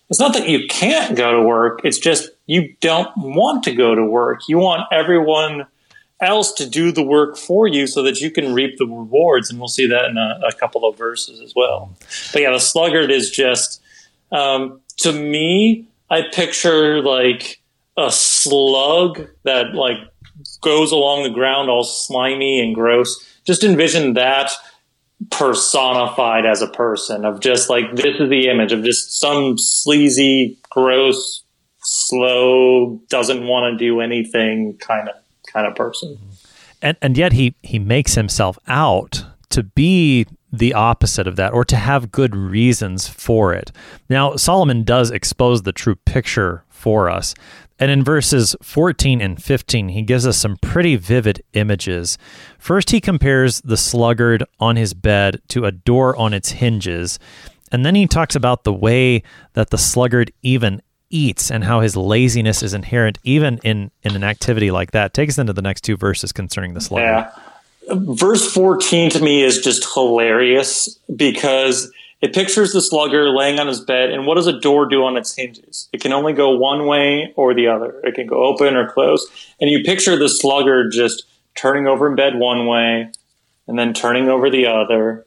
[0.09, 1.81] it's not that you can't go to work.
[1.83, 4.41] It's just you don't want to go to work.
[4.47, 5.65] You want everyone
[6.21, 9.49] else to do the work for you so that you can reap the rewards.
[9.49, 11.93] And we'll see that in a, a couple of verses as well.
[12.31, 13.81] But yeah the sluggard is just
[14.31, 17.61] um, to me I picture like
[17.97, 19.97] a slug that like
[20.61, 23.23] goes along the ground all slimy and gross.
[23.45, 24.51] Just envision that
[25.31, 30.57] personified as a person of just like this is the image of just some sleazy,
[30.69, 31.43] gross,
[31.81, 35.15] slow, doesn't want to do anything kind of
[35.51, 36.17] kind of person.
[36.81, 41.65] And and yet he he makes himself out to be the opposite of that or
[41.65, 43.71] to have good reasons for it.
[44.09, 47.33] Now, Solomon does expose the true picture for us.
[47.77, 52.17] And in verses 14 and 15, he gives us some pretty vivid images.
[52.57, 57.19] First, he compares the sluggard on his bed to a door on its hinges.
[57.71, 61.97] And then he talks about the way that the sluggard even eats and how his
[61.97, 65.13] laziness is inherent even in, in an activity like that.
[65.13, 67.27] Take us into the next two verses concerning the sluggard.
[67.35, 67.44] Yeah
[67.89, 73.81] verse 14 to me is just hilarious because it pictures the slugger laying on his
[73.81, 75.89] bed, and what does a door do on its hinges?
[75.93, 77.99] It can only go one way or the other.
[78.03, 79.27] It can go open or close.
[79.59, 81.25] And you picture the slugger just
[81.55, 83.11] turning over in bed one way
[83.67, 85.25] and then turning over the other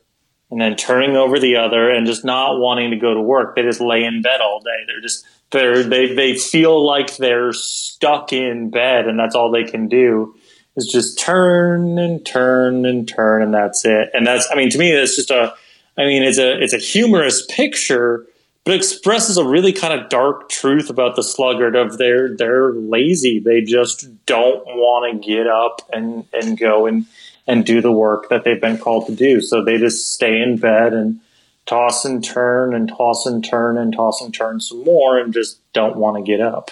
[0.50, 3.54] and then turning over the other and just not wanting to go to work.
[3.54, 4.84] They just lay in bed all day.
[4.86, 9.64] They're just they're they they feel like they're stuck in bed and that's all they
[9.64, 10.34] can do
[10.78, 14.10] is just turn and turn and turn and that's it.
[14.14, 15.54] And that's I mean to me that's just a
[15.96, 18.26] I mean it's a it's a humorous picture
[18.64, 23.38] but expresses a really kind of dark truth about the sluggard of they're they're lazy.
[23.38, 27.06] They just don't want to get up and and go and
[27.46, 29.40] and do the work that they've been called to do.
[29.40, 31.20] So they just stay in bed and
[31.64, 35.60] toss and turn and toss and turn and toss and turn some more and just
[35.72, 36.70] don't want to get up.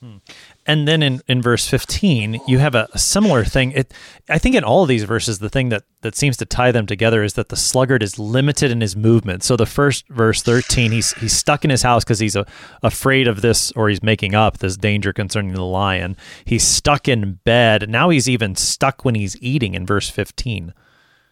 [0.00, 0.18] Hmm.
[0.66, 3.72] And then in, in verse 15, you have a, a, similar thing.
[3.72, 3.92] It,
[4.30, 6.86] I think in all of these verses, the thing that, that seems to tie them
[6.86, 9.42] together is that the sluggard is limited in his movement.
[9.42, 12.46] So the first verse 13, he's, he's stuck in his house because he's a,
[12.82, 16.16] afraid of this, or he's making up this danger concerning the lion.
[16.46, 17.90] He's stuck in bed.
[17.90, 20.72] Now he's even stuck when he's eating in verse 15.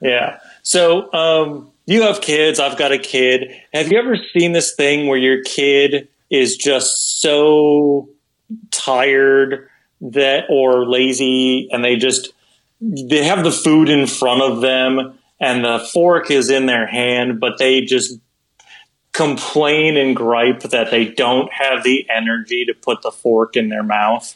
[0.03, 0.41] Yeah.
[0.63, 2.61] So um, you have kids.
[2.61, 3.51] I've got a kid.
[3.73, 8.09] Have you ever seen this thing where your kid is just so
[8.71, 9.69] tired
[10.01, 12.33] that or lazy and they just
[12.81, 17.39] they have the food in front of them and the fork is in their hand
[17.39, 18.19] but they just
[19.13, 23.83] complain and gripe that they don't have the energy to put the fork in their
[23.83, 24.35] mouth.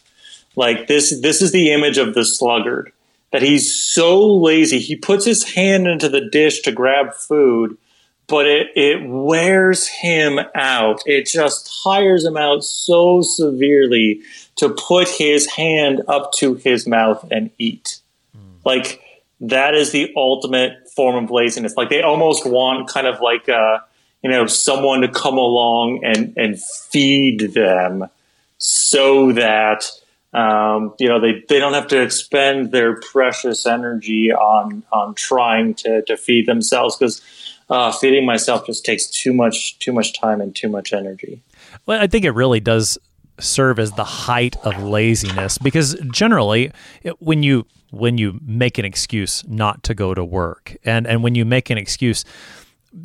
[0.55, 2.93] Like this this is the image of the sluggard
[3.33, 4.79] that he's so lazy.
[4.79, 7.77] He puts his hand into the dish to grab food
[8.29, 11.03] but it, it wears him out.
[11.07, 14.21] It just tires him out so severely
[14.57, 18.01] to put his hand up to his mouth and eat.
[18.37, 18.65] Mm.
[18.65, 19.01] Like
[19.41, 21.77] that is the ultimate form of laziness.
[21.77, 23.79] Like they almost want kind of like uh,
[24.23, 28.07] you know someone to come along and and feed them
[28.59, 29.91] so that
[30.33, 35.75] um, you know they, they don't have to expend their precious energy on on trying
[35.75, 37.23] to to feed themselves because
[37.69, 41.43] uh, feeding myself just takes too much too much time and too much energy.
[41.87, 42.99] Well, I think it really does
[43.39, 48.85] serve as the height of laziness because generally it, when you when you make an
[48.85, 52.25] excuse not to go to work and and when you make an excuse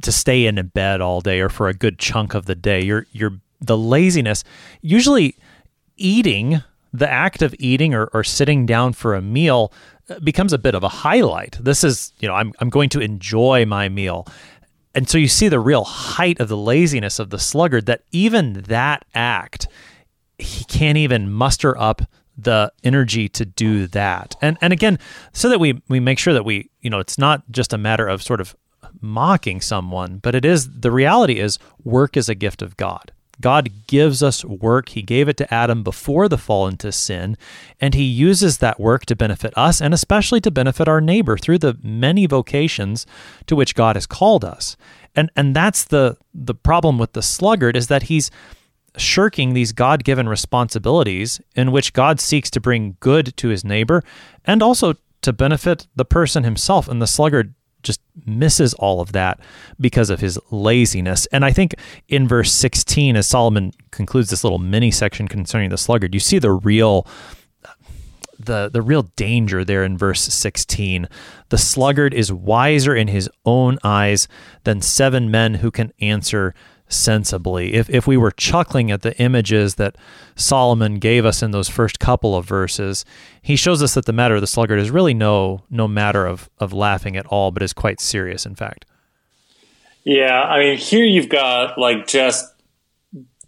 [0.01, 3.05] to stay in bed all day or for a good chunk of the day you're
[3.11, 4.43] you're the laziness
[4.81, 5.35] usually
[5.97, 9.71] eating the act of eating or, or sitting down for a meal
[10.09, 11.57] uh, becomes a bit of a highlight.
[11.59, 14.27] This is, you know, I'm, I'm going to enjoy my meal.
[14.93, 18.53] And so you see the real height of the laziness of the sluggard that even
[18.67, 19.67] that act,
[20.37, 22.01] he can't even muster up
[22.37, 24.35] the energy to do that.
[24.41, 24.99] And and again,
[25.33, 28.07] so that we we make sure that we, you know, it's not just a matter
[28.07, 28.55] of sort of
[28.99, 33.11] mocking someone, but it is the reality is work is a gift of God.
[33.41, 34.89] God gives us work.
[34.89, 37.37] He gave it to Adam before the fall into sin,
[37.79, 41.57] and he uses that work to benefit us and especially to benefit our neighbor through
[41.57, 43.05] the many vocations
[43.47, 44.77] to which God has called us.
[45.15, 48.31] And and that's the the problem with the sluggard is that he's
[48.97, 54.03] shirking these God-given responsibilities in which God seeks to bring good to his neighbor
[54.45, 56.87] and also to benefit the person himself.
[56.87, 57.53] And the sluggard
[57.83, 59.39] just misses all of that
[59.79, 61.25] because of his laziness.
[61.27, 61.75] And I think
[62.07, 66.39] in verse 16, as Solomon concludes this little mini section concerning the sluggard, you see
[66.39, 67.07] the real
[68.39, 71.07] the the real danger there in verse 16
[71.49, 74.27] the sluggard is wiser in his own eyes
[74.63, 76.55] than seven men who can answer
[76.91, 77.73] sensibly.
[77.73, 79.95] If, if we were chuckling at the images that
[80.35, 83.05] Solomon gave us in those first couple of verses,
[83.41, 86.49] he shows us that the matter of the sluggard is really no no matter of,
[86.59, 88.85] of laughing at all, but is quite serious, in fact.
[90.03, 92.45] Yeah, I mean, here you've got like just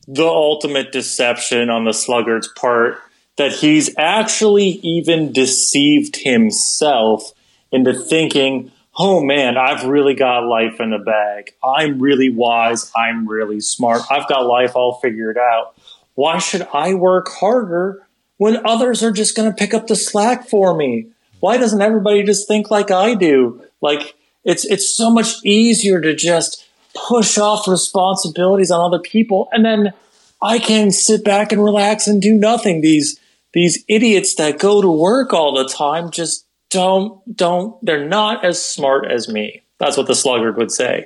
[0.07, 2.97] the ultimate deception on the sluggard's part
[3.37, 7.31] that he's actually even deceived himself
[7.71, 11.53] into thinking, oh man, I've really got life in the bag.
[11.63, 12.91] I'm really wise.
[12.95, 14.01] I'm really smart.
[14.09, 15.75] I've got life all figured out.
[16.15, 18.05] Why should I work harder
[18.37, 21.07] when others are just going to pick up the slack for me?
[21.39, 23.63] Why doesn't everybody just think like I do?
[23.81, 29.65] Like it's it's so much easier to just push off responsibilities on other people and
[29.65, 29.93] then
[30.41, 32.81] I can sit back and relax and do nothing.
[32.81, 33.19] These
[33.53, 36.42] these idiots that go to work all the time just
[36.73, 39.61] don't don't they're not as smart as me.
[39.79, 41.05] That's what the sluggard would say.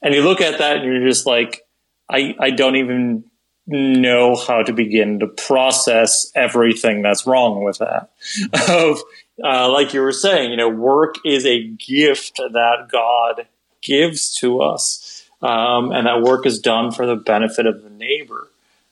[0.00, 1.66] And you look at that and you're just like,
[2.10, 3.24] I, I don't even
[3.66, 8.10] know how to begin to process everything that's wrong with that.
[8.70, 8.98] of
[9.44, 13.46] uh, like you were saying, you know, work is a gift that God
[13.82, 18.48] gives to us, um, and that work is done for the benefit of the neighbor.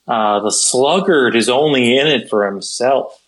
[0.07, 3.26] Uh, the sluggard is only in it for himself.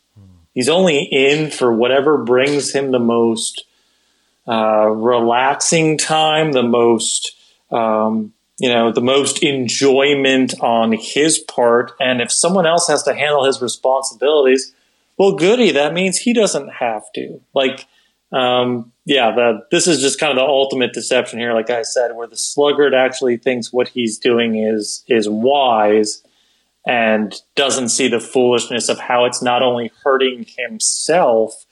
[0.60, 3.64] He's only in for whatever brings him the most
[4.46, 7.32] uh, relaxing time, the most
[7.72, 11.94] um, you know the most enjoyment on his part.
[12.02, 14.74] And if someone else has to handle his responsibilities,
[15.18, 17.40] well, goody, that means he doesn't have to.
[17.54, 17.88] Like,
[18.34, 21.54] um, yeah, the, this is just kind of the ultimate deception here.
[21.54, 26.22] Like I said, where the sluggard actually thinks what he's doing is is wise
[26.90, 31.68] and doesn't see the foolishness of how it's not only hurting himself,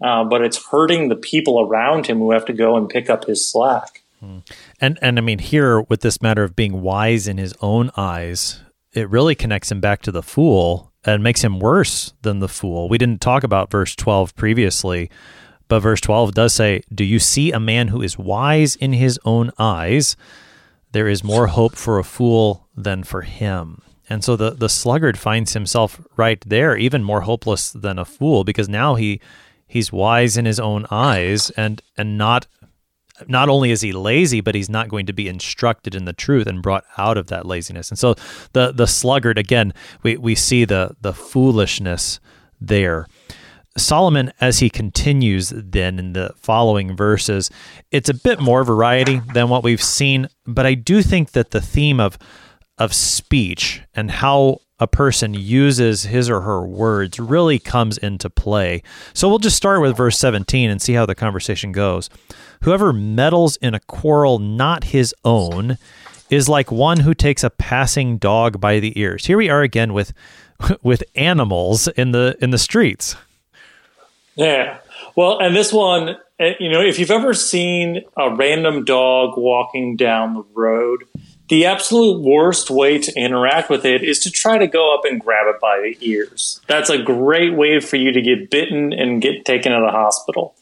[0.00, 3.24] uh, but it's hurting the people around him who have to go and pick up
[3.24, 4.04] his slack.
[4.20, 4.38] Hmm.
[4.80, 8.60] And and I mean here with this matter of being wise in his own eyes,
[8.92, 12.88] it really connects him back to the fool and makes him worse than the fool.
[12.88, 15.10] We didn't talk about verse 12 previously,
[15.66, 19.18] but verse 12 does say, "Do you see a man who is wise in his
[19.24, 20.14] own eyes?
[20.92, 25.16] There is more hope for a fool than for him." And so the the sluggard
[25.16, 29.20] finds himself right there, even more hopeless than a fool because now he
[29.66, 32.46] he's wise in his own eyes and and not
[33.28, 36.46] not only is he lazy, but he's not going to be instructed in the truth
[36.46, 37.90] and brought out of that laziness.
[37.90, 38.16] And so
[38.52, 42.18] the the sluggard again, we we see the the foolishness
[42.60, 43.06] there.
[43.76, 47.50] Solomon, as he continues then in the following verses,
[47.92, 51.60] it's a bit more variety than what we've seen, but I do think that the
[51.60, 52.18] theme of
[52.80, 58.82] of speech and how a person uses his or her words really comes into play.
[59.12, 62.08] So we'll just start with verse 17 and see how the conversation goes.
[62.62, 65.76] Whoever meddles in a quarrel not his own
[66.30, 69.26] is like one who takes a passing dog by the ears.
[69.26, 70.12] Here we are again with
[70.82, 73.16] with animals in the in the streets.
[74.36, 74.78] Yeah.
[75.16, 79.96] Well, and this one, eh, you know, if you've ever seen a random dog walking
[79.96, 81.04] down the road,
[81.50, 85.20] the absolute worst way to interact with it is to try to go up and
[85.20, 86.60] grab it by the ears.
[86.68, 90.54] That's a great way for you to get bitten and get taken to the hospital.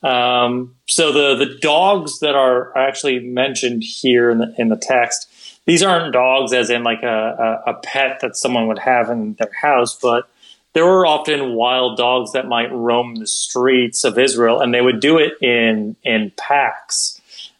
[0.00, 5.28] Um, so the the dogs that are actually mentioned here in the in the text,
[5.66, 9.34] these aren't dogs as in like a, a, a pet that someone would have in
[9.40, 10.30] their house, but
[10.72, 15.00] there were often wild dogs that might roam the streets of Israel, and they would
[15.00, 17.17] do it in in packs.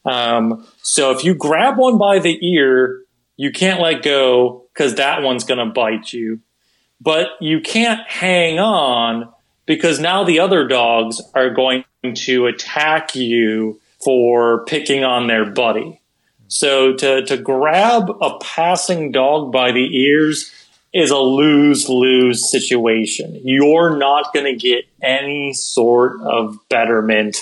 [0.09, 3.03] Um, so if you grab one by the ear,
[3.37, 6.41] you can't let go because that one's going to bite you.
[7.01, 9.33] But you can't hang on
[9.67, 11.85] because now the other dogs are going
[12.15, 16.01] to attack you for picking on their buddy.
[16.49, 20.51] So to, to grab a passing dog by the ears
[20.95, 23.41] is a lose lose situation.
[23.45, 27.37] You're not going to get any sort of betterment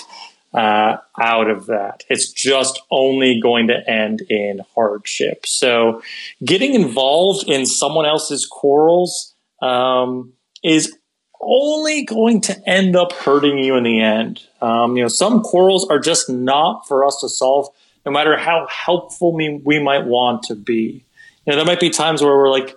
[0.53, 2.03] uh, out of that.
[2.09, 5.45] It's just only going to end in hardship.
[5.45, 6.01] So
[6.43, 10.33] getting involved in someone else's quarrels um,
[10.63, 10.97] is
[11.41, 14.43] only going to end up hurting you in the end.
[14.61, 17.67] Um, you know, some quarrels are just not for us to solve,
[18.05, 21.03] no matter how helpful we, we might want to be.
[21.45, 22.75] You know, there might be times where we're like,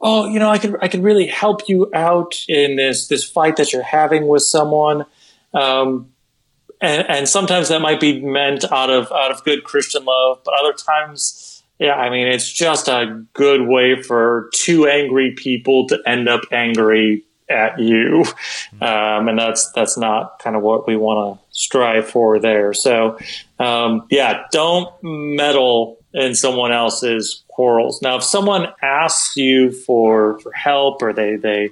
[0.00, 3.56] "Oh, you know, I could I could really help you out in this this fight
[3.56, 5.04] that you're having with someone."
[5.54, 6.12] Um,
[6.80, 10.54] and, and sometimes that might be meant out of out of good Christian love, but
[10.60, 16.00] other times, yeah, I mean, it's just a good way for two angry people to
[16.06, 18.24] end up angry at you,
[18.80, 22.72] um, and that's that's not kind of what we want to strive for there.
[22.72, 23.18] So,
[23.58, 28.02] um, yeah, don't meddle in someone else's quarrels.
[28.02, 31.70] Now, if someone asks you for for help or they they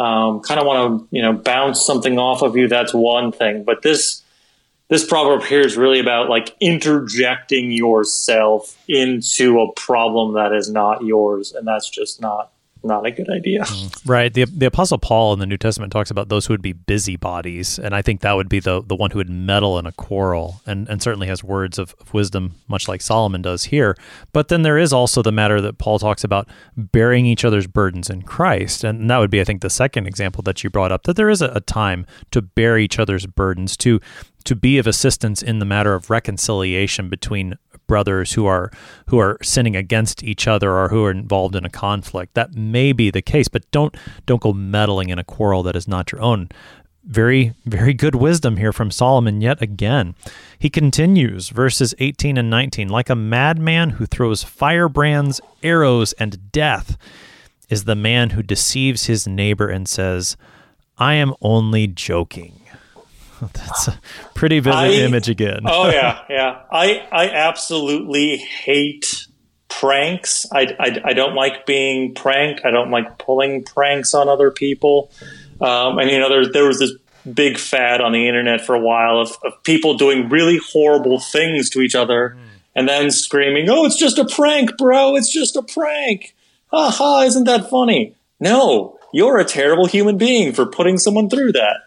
[0.00, 3.64] um, kind of want to you know bounce something off of you, that's one thing.
[3.64, 4.22] But this
[4.88, 11.04] this proverb here is really about like interjecting yourself into a problem that is not
[11.04, 12.52] yours, and that's just not
[12.88, 13.62] not a good idea.
[13.62, 14.32] Mm, right.
[14.34, 17.78] The the apostle Paul in the New Testament talks about those who would be busybodies,
[17.78, 20.60] and I think that would be the the one who would meddle in a quarrel,
[20.66, 23.96] and and certainly has words of, of wisdom, much like Solomon does here.
[24.32, 28.10] But then there is also the matter that Paul talks about bearing each other's burdens
[28.10, 31.04] in Christ, and that would be, I think, the second example that you brought up.
[31.04, 34.00] That there is a, a time to bear each other's burdens, to
[34.44, 37.54] to be of assistance in the matter of reconciliation between
[37.88, 38.70] brothers who are
[39.06, 42.34] who are sinning against each other or who are involved in a conflict.
[42.34, 45.88] That may be the case, but don't don't go meddling in a quarrel that is
[45.88, 46.48] not your own.
[47.04, 50.14] Very, very good wisdom here from Solomon yet again.
[50.58, 56.98] He continues, verses 18 and 19 like a madman who throws firebrands, arrows, and death
[57.68, 60.36] is the man who deceives his neighbor and says,
[60.98, 62.57] I am only joking.
[63.52, 64.00] That's a
[64.34, 65.60] pretty vivid I, image again.
[65.66, 66.62] oh yeah, yeah.
[66.70, 69.26] I I absolutely hate
[69.68, 70.46] pranks.
[70.52, 72.62] I, I, I don't like being pranked.
[72.64, 75.10] I don't like pulling pranks on other people.
[75.60, 76.92] Um, and you know, there there was this
[77.32, 81.68] big fad on the internet for a while of, of people doing really horrible things
[81.70, 82.42] to each other mm.
[82.74, 85.16] and then screaming, "Oh, it's just a prank, bro!
[85.16, 86.34] It's just a prank!
[86.68, 87.22] Ha ha!
[87.22, 91.80] Isn't that funny?" No, you're a terrible human being for putting someone through that.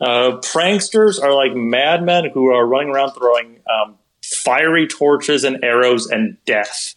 [0.00, 6.06] Uh, pranksters are like madmen who are running around throwing um, fiery torches and arrows
[6.06, 6.94] and death.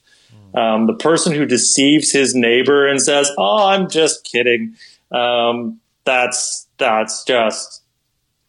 [0.54, 4.76] Um, the person who deceives his neighbor and says, "Oh, I'm just kidding,"
[5.12, 7.84] um, that's that's just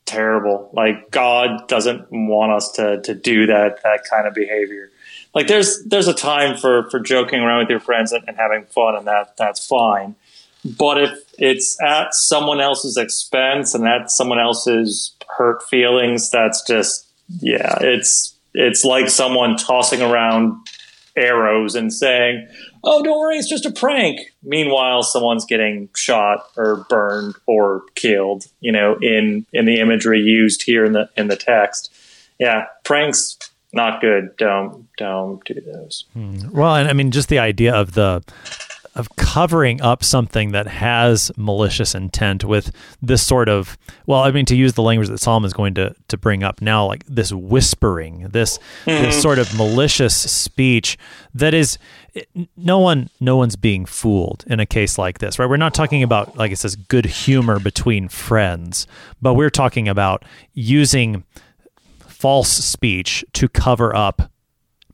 [0.06, 0.70] terrible.
[0.72, 4.90] Like God doesn't want us to to do that that kind of behavior.
[5.34, 8.64] Like there's there's a time for for joking around with your friends and, and having
[8.64, 10.16] fun, and that that's fine.
[10.64, 17.06] But if it's at someone else's expense and at someone else's hurt feelings, that's just
[17.40, 20.66] yeah, it's it's like someone tossing around
[21.16, 22.46] arrows and saying,
[22.84, 28.46] "Oh, don't worry, it's just a prank." Meanwhile, someone's getting shot or burned or killed.
[28.60, 31.92] You know, in in the imagery used here in the in the text.
[32.38, 33.38] Yeah, pranks
[33.72, 34.36] not good.
[34.36, 36.04] Don't don't do those.
[36.12, 36.50] Hmm.
[36.50, 38.22] Well, and I mean, just the idea of the
[38.94, 44.44] of covering up something that has malicious intent with this sort of well i mean
[44.44, 47.32] to use the language that solomon is going to to bring up now like this
[47.32, 49.04] whispering this mm-hmm.
[49.04, 50.98] this sort of malicious speech
[51.32, 51.78] that is
[52.56, 56.02] no one no one's being fooled in a case like this right we're not talking
[56.02, 58.86] about like it says good humor between friends
[59.22, 61.24] but we're talking about using
[62.00, 64.30] false speech to cover up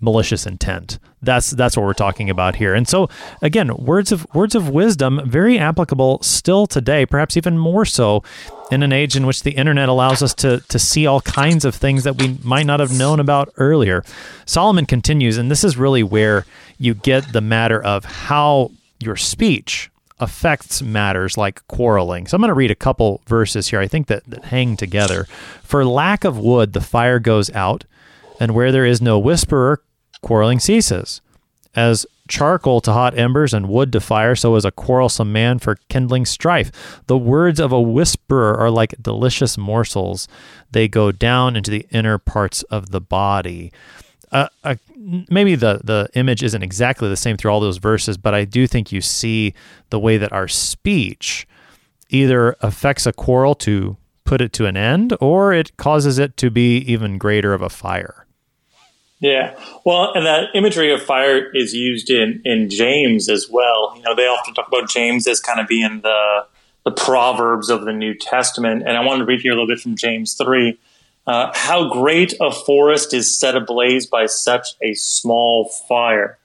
[0.00, 0.98] malicious intent.
[1.22, 2.74] That's that's what we're talking about here.
[2.74, 3.08] And so
[3.42, 8.22] again, words of words of wisdom very applicable still today, perhaps even more so
[8.70, 11.74] in an age in which the internet allows us to to see all kinds of
[11.74, 14.04] things that we might not have known about earlier.
[14.44, 16.44] Solomon continues and this is really where
[16.78, 18.70] you get the matter of how
[19.00, 22.26] your speech affects matters like quarreling.
[22.26, 25.26] So I'm going to read a couple verses here I think that, that hang together.
[25.62, 27.84] For lack of wood the fire goes out
[28.38, 29.80] and where there is no whisperer,
[30.26, 31.20] quarreling ceases.
[31.76, 35.76] As charcoal to hot embers and wood to fire, so is a quarrelsome man for
[35.88, 37.00] kindling strife.
[37.06, 40.26] The words of a whisperer are like delicious morsels,
[40.72, 43.72] they go down into the inner parts of the body.
[44.32, 44.74] Uh, uh,
[45.30, 48.66] maybe the, the image isn't exactly the same through all those verses, but I do
[48.66, 49.54] think you see
[49.90, 51.46] the way that our speech
[52.08, 56.50] either affects a quarrel to put it to an end or it causes it to
[56.50, 58.25] be even greater of a fire.
[59.18, 63.94] Yeah, well, and that imagery of fire is used in in James as well.
[63.96, 66.46] You know, they often talk about James as kind of being the
[66.84, 68.82] the proverbs of the New Testament.
[68.86, 70.78] And I wanted to read here a little bit from James three.
[71.26, 76.38] Uh, How great a forest is set ablaze by such a small fire.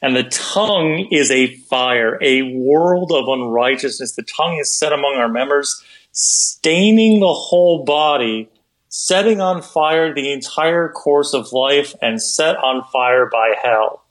[0.00, 4.12] And the tongue is a fire, a world of unrighteousness.
[4.12, 5.82] The tongue is set among our members,
[6.12, 8.48] staining the whole body
[8.88, 14.02] setting on fire the entire course of life and set on fire by hell.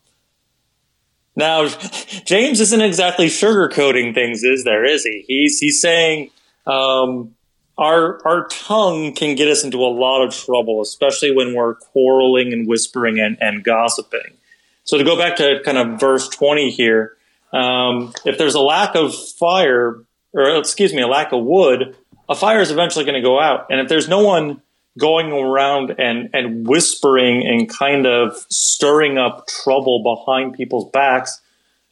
[1.35, 1.67] Now,
[2.25, 4.83] James isn't exactly sugarcoating things, is there?
[4.83, 5.23] Is he?
[5.27, 6.31] He's he's saying
[6.65, 7.35] um,
[7.77, 12.53] our our tongue can get us into a lot of trouble, especially when we're quarreling
[12.53, 14.35] and whispering and, and gossiping.
[14.83, 17.15] So to go back to kind of verse twenty here,
[17.53, 20.01] um, if there's a lack of fire,
[20.33, 21.95] or excuse me, a lack of wood,
[22.27, 24.61] a fire is eventually going to go out, and if there's no one
[24.97, 31.39] going around and, and whispering and kind of stirring up trouble behind people's backs,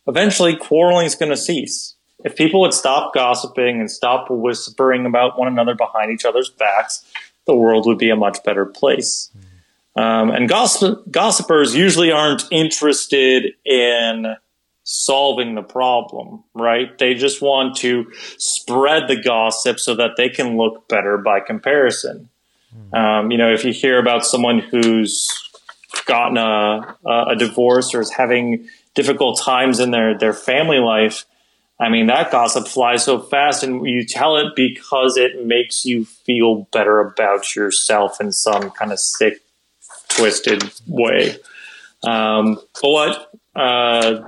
[0.07, 1.93] eventually quarreling is going to cease.
[2.23, 7.05] If people would stop gossiping and stop whispering about one another behind each other's backs,
[7.45, 9.29] the world would be a much better place.
[9.95, 14.35] Um, and gossip, gossipers usually aren't interested in
[14.83, 16.97] solving the problem, right?
[16.97, 22.29] They just want to spread the gossip so that they can look better by comparison.
[22.93, 25.31] Um, you know, if you hear about someone who's
[26.05, 31.25] gotten a, a divorce or is having difficult times in their, their family life,
[31.79, 36.05] I mean, that gossip flies so fast, and you tell it because it makes you
[36.05, 39.41] feel better about yourself in some kind of sick,
[40.07, 41.37] twisted way.
[42.03, 44.25] Um, but what uh,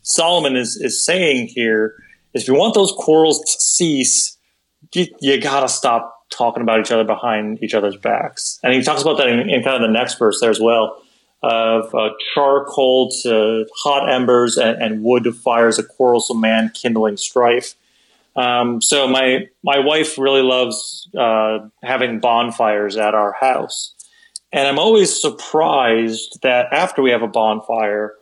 [0.00, 1.96] Solomon is, is saying here
[2.32, 4.38] is if you want those quarrels to cease,
[4.94, 8.58] you, you got to stop talking about each other behind each other's backs.
[8.62, 11.02] And he talks about that in, in kind of the next verse there as well
[11.42, 17.16] of uh, charcoal to hot embers and, and, wood to fires, a quarrelsome man kindling
[17.16, 17.74] strife.
[18.34, 23.94] Um, so my my wife really loves uh, having bonfires at our house,
[24.52, 28.14] and I'm always surprised that after we have a bonfire,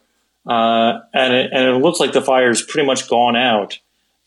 [0.46, 3.78] uh, and it, and it looks like the fire is pretty much gone out,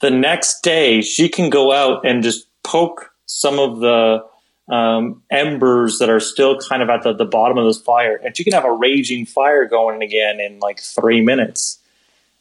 [0.02, 4.26] the next day she can go out and just poke some of the
[4.74, 8.20] um, embers that are still kind of at the, the bottom of this fire.
[8.24, 11.80] And you can have a raging fire going again in like three minutes.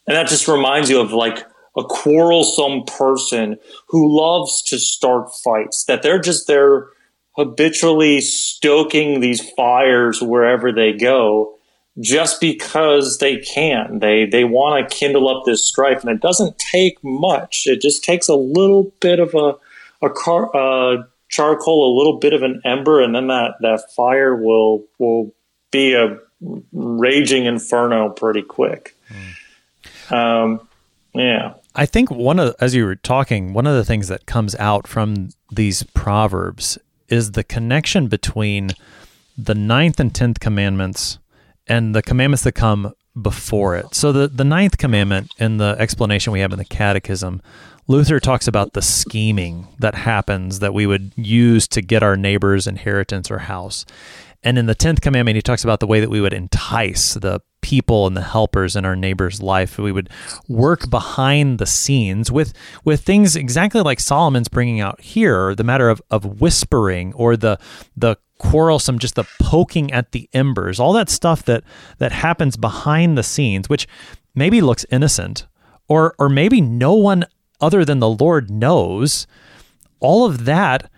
[0.07, 1.45] And that just reminds you of like
[1.77, 3.59] a quarrelsome person
[3.89, 6.89] who loves to start fights, that they're just there
[7.33, 11.53] habitually stoking these fires wherever they go
[12.01, 13.99] just because they can.
[14.01, 17.67] They they want to kindle up this strife, and it doesn't take much.
[17.67, 19.55] It just takes a little bit of a
[20.03, 24.35] a car, uh, charcoal, a little bit of an ember, and then that that fire
[24.37, 25.35] will will
[25.71, 26.19] be a
[26.73, 28.97] raging inferno pretty quick.
[30.09, 30.13] Mm.
[30.13, 30.69] Um,
[31.15, 31.55] yeah.
[31.75, 34.87] I think one of as you were talking, one of the things that comes out
[34.87, 36.79] from these proverbs
[37.09, 38.71] is the connection between
[39.37, 41.19] the ninth and tenth commandments
[41.67, 43.95] and the commandments that come before it.
[43.95, 47.41] So the, the ninth commandment in the explanation we have in the catechism,
[47.89, 52.67] Luther talks about the scheming that happens that we would use to get our neighbor's
[52.67, 53.87] inheritance or house.
[54.43, 57.41] And in the 10th commandment, he talks about the way that we would entice the
[57.63, 59.77] people and the helpers in our neighbor's life.
[59.77, 60.09] We would
[60.47, 62.53] work behind the scenes with
[62.85, 67.59] with things exactly like Solomon's bringing out here, the matter of, of whispering or the
[67.97, 71.65] the quarrelsome, just the poking at the embers, all that stuff that
[71.99, 73.87] that happens behind the scenes, which
[74.35, 75.47] maybe looks innocent,
[75.89, 77.25] or or maybe no one
[77.61, 79.27] other than the Lord knows.
[80.01, 80.91] All of that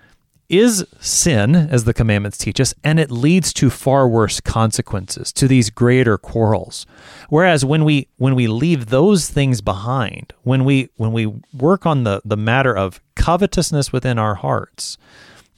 [0.49, 5.47] is sin, as the commandments teach us, and it leads to far worse consequences, to
[5.47, 6.87] these greater quarrels.
[7.29, 12.05] Whereas when we when we leave those things behind, when we when we work on
[12.05, 14.97] the, the matter of covetousness within our hearts,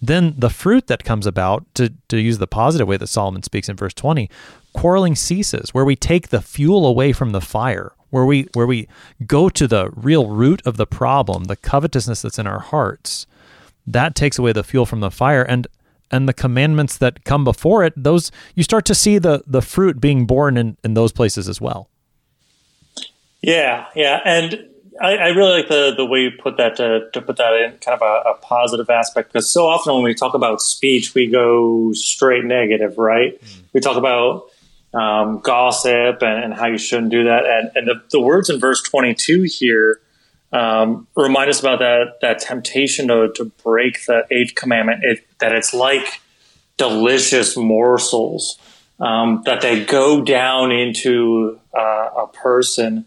[0.00, 3.68] then the fruit that comes about, to, to use the positive way that Solomon speaks
[3.68, 4.30] in verse 20,
[4.72, 8.88] quarreling ceases, where we take the fuel away from the fire, where we where we
[9.26, 13.26] go to the real root of the problem, the covetousness that's in our hearts.
[13.86, 15.66] That takes away the fuel from the fire and
[16.10, 20.00] and the commandments that come before it those you start to see the the fruit
[20.00, 21.88] being born in in those places as well.
[23.42, 24.66] Yeah yeah and
[25.00, 27.78] I, I really like the the way you put that to, to put that in
[27.78, 31.26] kind of a, a positive aspect because so often when we talk about speech we
[31.26, 33.62] go straight negative right mm.
[33.72, 34.46] we talk about
[34.92, 38.58] um, gossip and, and, how you shouldn't do that and, and the, the words in
[38.58, 40.00] verse 22 here
[40.52, 45.04] um, remind us about that that temptation to, to break the eighth commandment.
[45.04, 46.20] It, that it's like
[46.76, 48.58] delicious morsels
[48.98, 53.06] um, that they go down into uh, a person.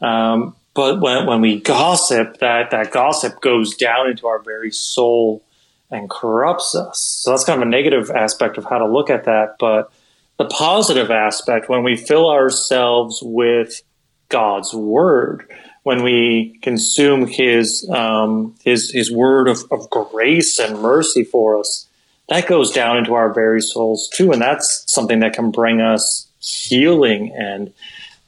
[0.00, 5.44] Um, but when, when we gossip, that that gossip goes down into our very soul
[5.90, 6.98] and corrupts us.
[6.98, 9.56] So that's kind of a negative aspect of how to look at that.
[9.60, 9.92] But
[10.36, 13.82] the positive aspect, when we fill ourselves with
[14.28, 15.48] God's word,
[15.84, 21.86] when we consume His um, His His word of, of grace and mercy for us,
[22.28, 26.26] that goes down into our very souls too, and that's something that can bring us
[26.40, 27.72] healing and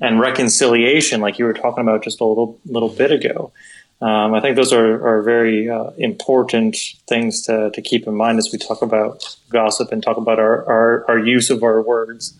[0.00, 3.52] and reconciliation, like you were talking about just a little little bit ago.
[4.00, 6.76] Um, I think those are, are very uh, important
[7.08, 10.68] things to, to keep in mind as we talk about gossip and talk about our,
[10.68, 12.38] our, our use of our words.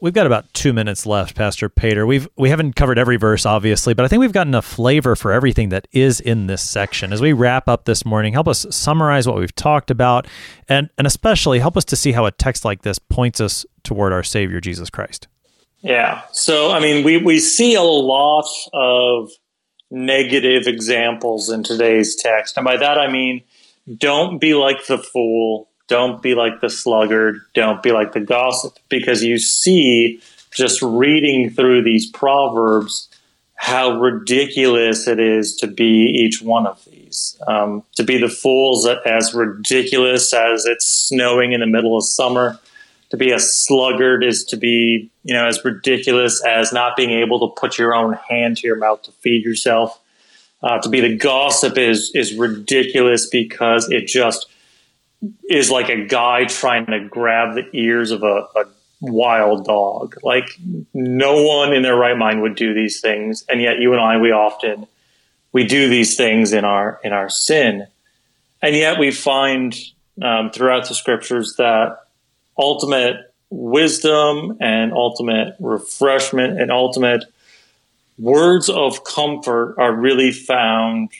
[0.00, 2.06] We've got about two minutes left, Pastor Pater.
[2.06, 5.32] We've we haven't covered every verse, obviously, but I think we've gotten a flavor for
[5.32, 7.12] everything that is in this section.
[7.12, 10.28] As we wrap up this morning, help us summarize what we've talked about,
[10.68, 14.12] and and especially help us to see how a text like this points us toward
[14.12, 15.26] our Savior Jesus Christ.
[15.80, 16.22] Yeah.
[16.32, 19.30] So I mean, we we see a lot of
[19.90, 23.42] negative examples in today's text, and by that I mean,
[23.96, 27.40] don't be like the fool don't be like the sluggard.
[27.54, 28.78] Don't be like the gossip.
[28.88, 30.20] Because you see,
[30.52, 33.08] just reading through these proverbs,
[33.54, 37.40] how ridiculous it is to be each one of these.
[37.48, 42.60] Um, to be the fools as ridiculous as it's snowing in the middle of summer.
[43.10, 47.48] To be a sluggard is to be, you know, as ridiculous as not being able
[47.48, 49.98] to put your own hand to your mouth to feed yourself.
[50.62, 54.46] Uh, to be the gossip is is ridiculous because it just
[55.48, 58.64] is like a guy trying to grab the ears of a, a
[59.00, 60.16] wild dog.
[60.22, 60.50] Like
[60.92, 64.18] no one in their right mind would do these things, and yet you and I,
[64.18, 64.86] we often
[65.52, 67.86] we do these things in our in our sin,
[68.60, 69.74] and yet we find
[70.22, 72.00] um, throughout the scriptures that
[72.58, 77.24] ultimate wisdom and ultimate refreshment and ultimate
[78.18, 81.10] words of comfort are really found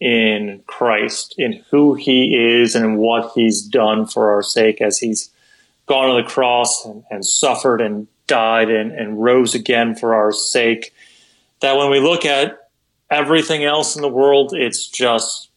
[0.00, 5.30] in Christ, in who he is and what he's done for our sake as he's
[5.86, 10.32] gone on the cross and, and suffered and died and, and rose again for our
[10.32, 10.94] sake.
[11.60, 12.68] That when we look at
[13.10, 15.48] everything else in the world, it's just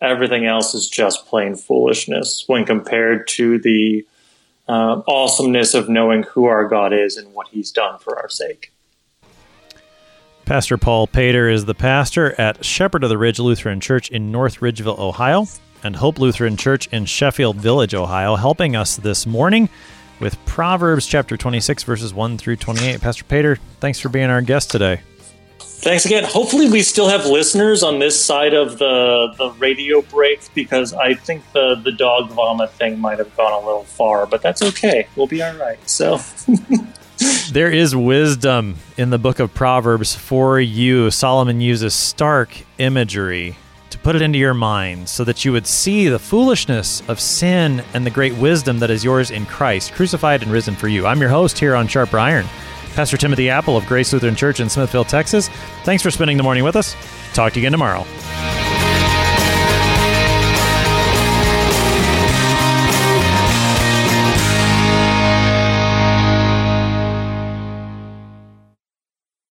[0.00, 4.06] everything else is just plain foolishness when compared to the
[4.68, 8.72] uh, awesomeness of knowing who our God is and what He's done for our sake.
[10.44, 14.60] Pastor Paul Pater is the pastor at Shepherd of the Ridge Lutheran Church in North
[14.60, 15.46] Ridgeville, Ohio,
[15.82, 19.68] and Hope Lutheran Church in Sheffield Village, Ohio, helping us this morning
[20.20, 23.00] with Proverbs chapter 26, verses 1 through 28.
[23.00, 25.00] Pastor Pater, thanks for being our guest today.
[25.80, 26.24] Thanks again.
[26.24, 31.14] Hopefully, we still have listeners on this side of the the radio break because I
[31.14, 35.06] think the the dog vomit thing might have gone a little far, but that's okay.
[35.14, 35.78] We'll be all right.
[35.88, 36.18] So.
[37.52, 41.12] there is wisdom in the book of Proverbs for you.
[41.12, 43.56] Solomon uses stark imagery
[43.90, 47.84] to put it into your mind so that you would see the foolishness of sin
[47.94, 51.06] and the great wisdom that is yours in Christ, crucified and risen for you.
[51.06, 52.46] I'm your host here on Sharper Iron.
[52.98, 55.46] Pastor Timothy Appel of Grace Lutheran Church in Smithville, Texas.
[55.84, 56.96] Thanks for spending the morning with us.
[57.32, 58.04] Talk to you again tomorrow.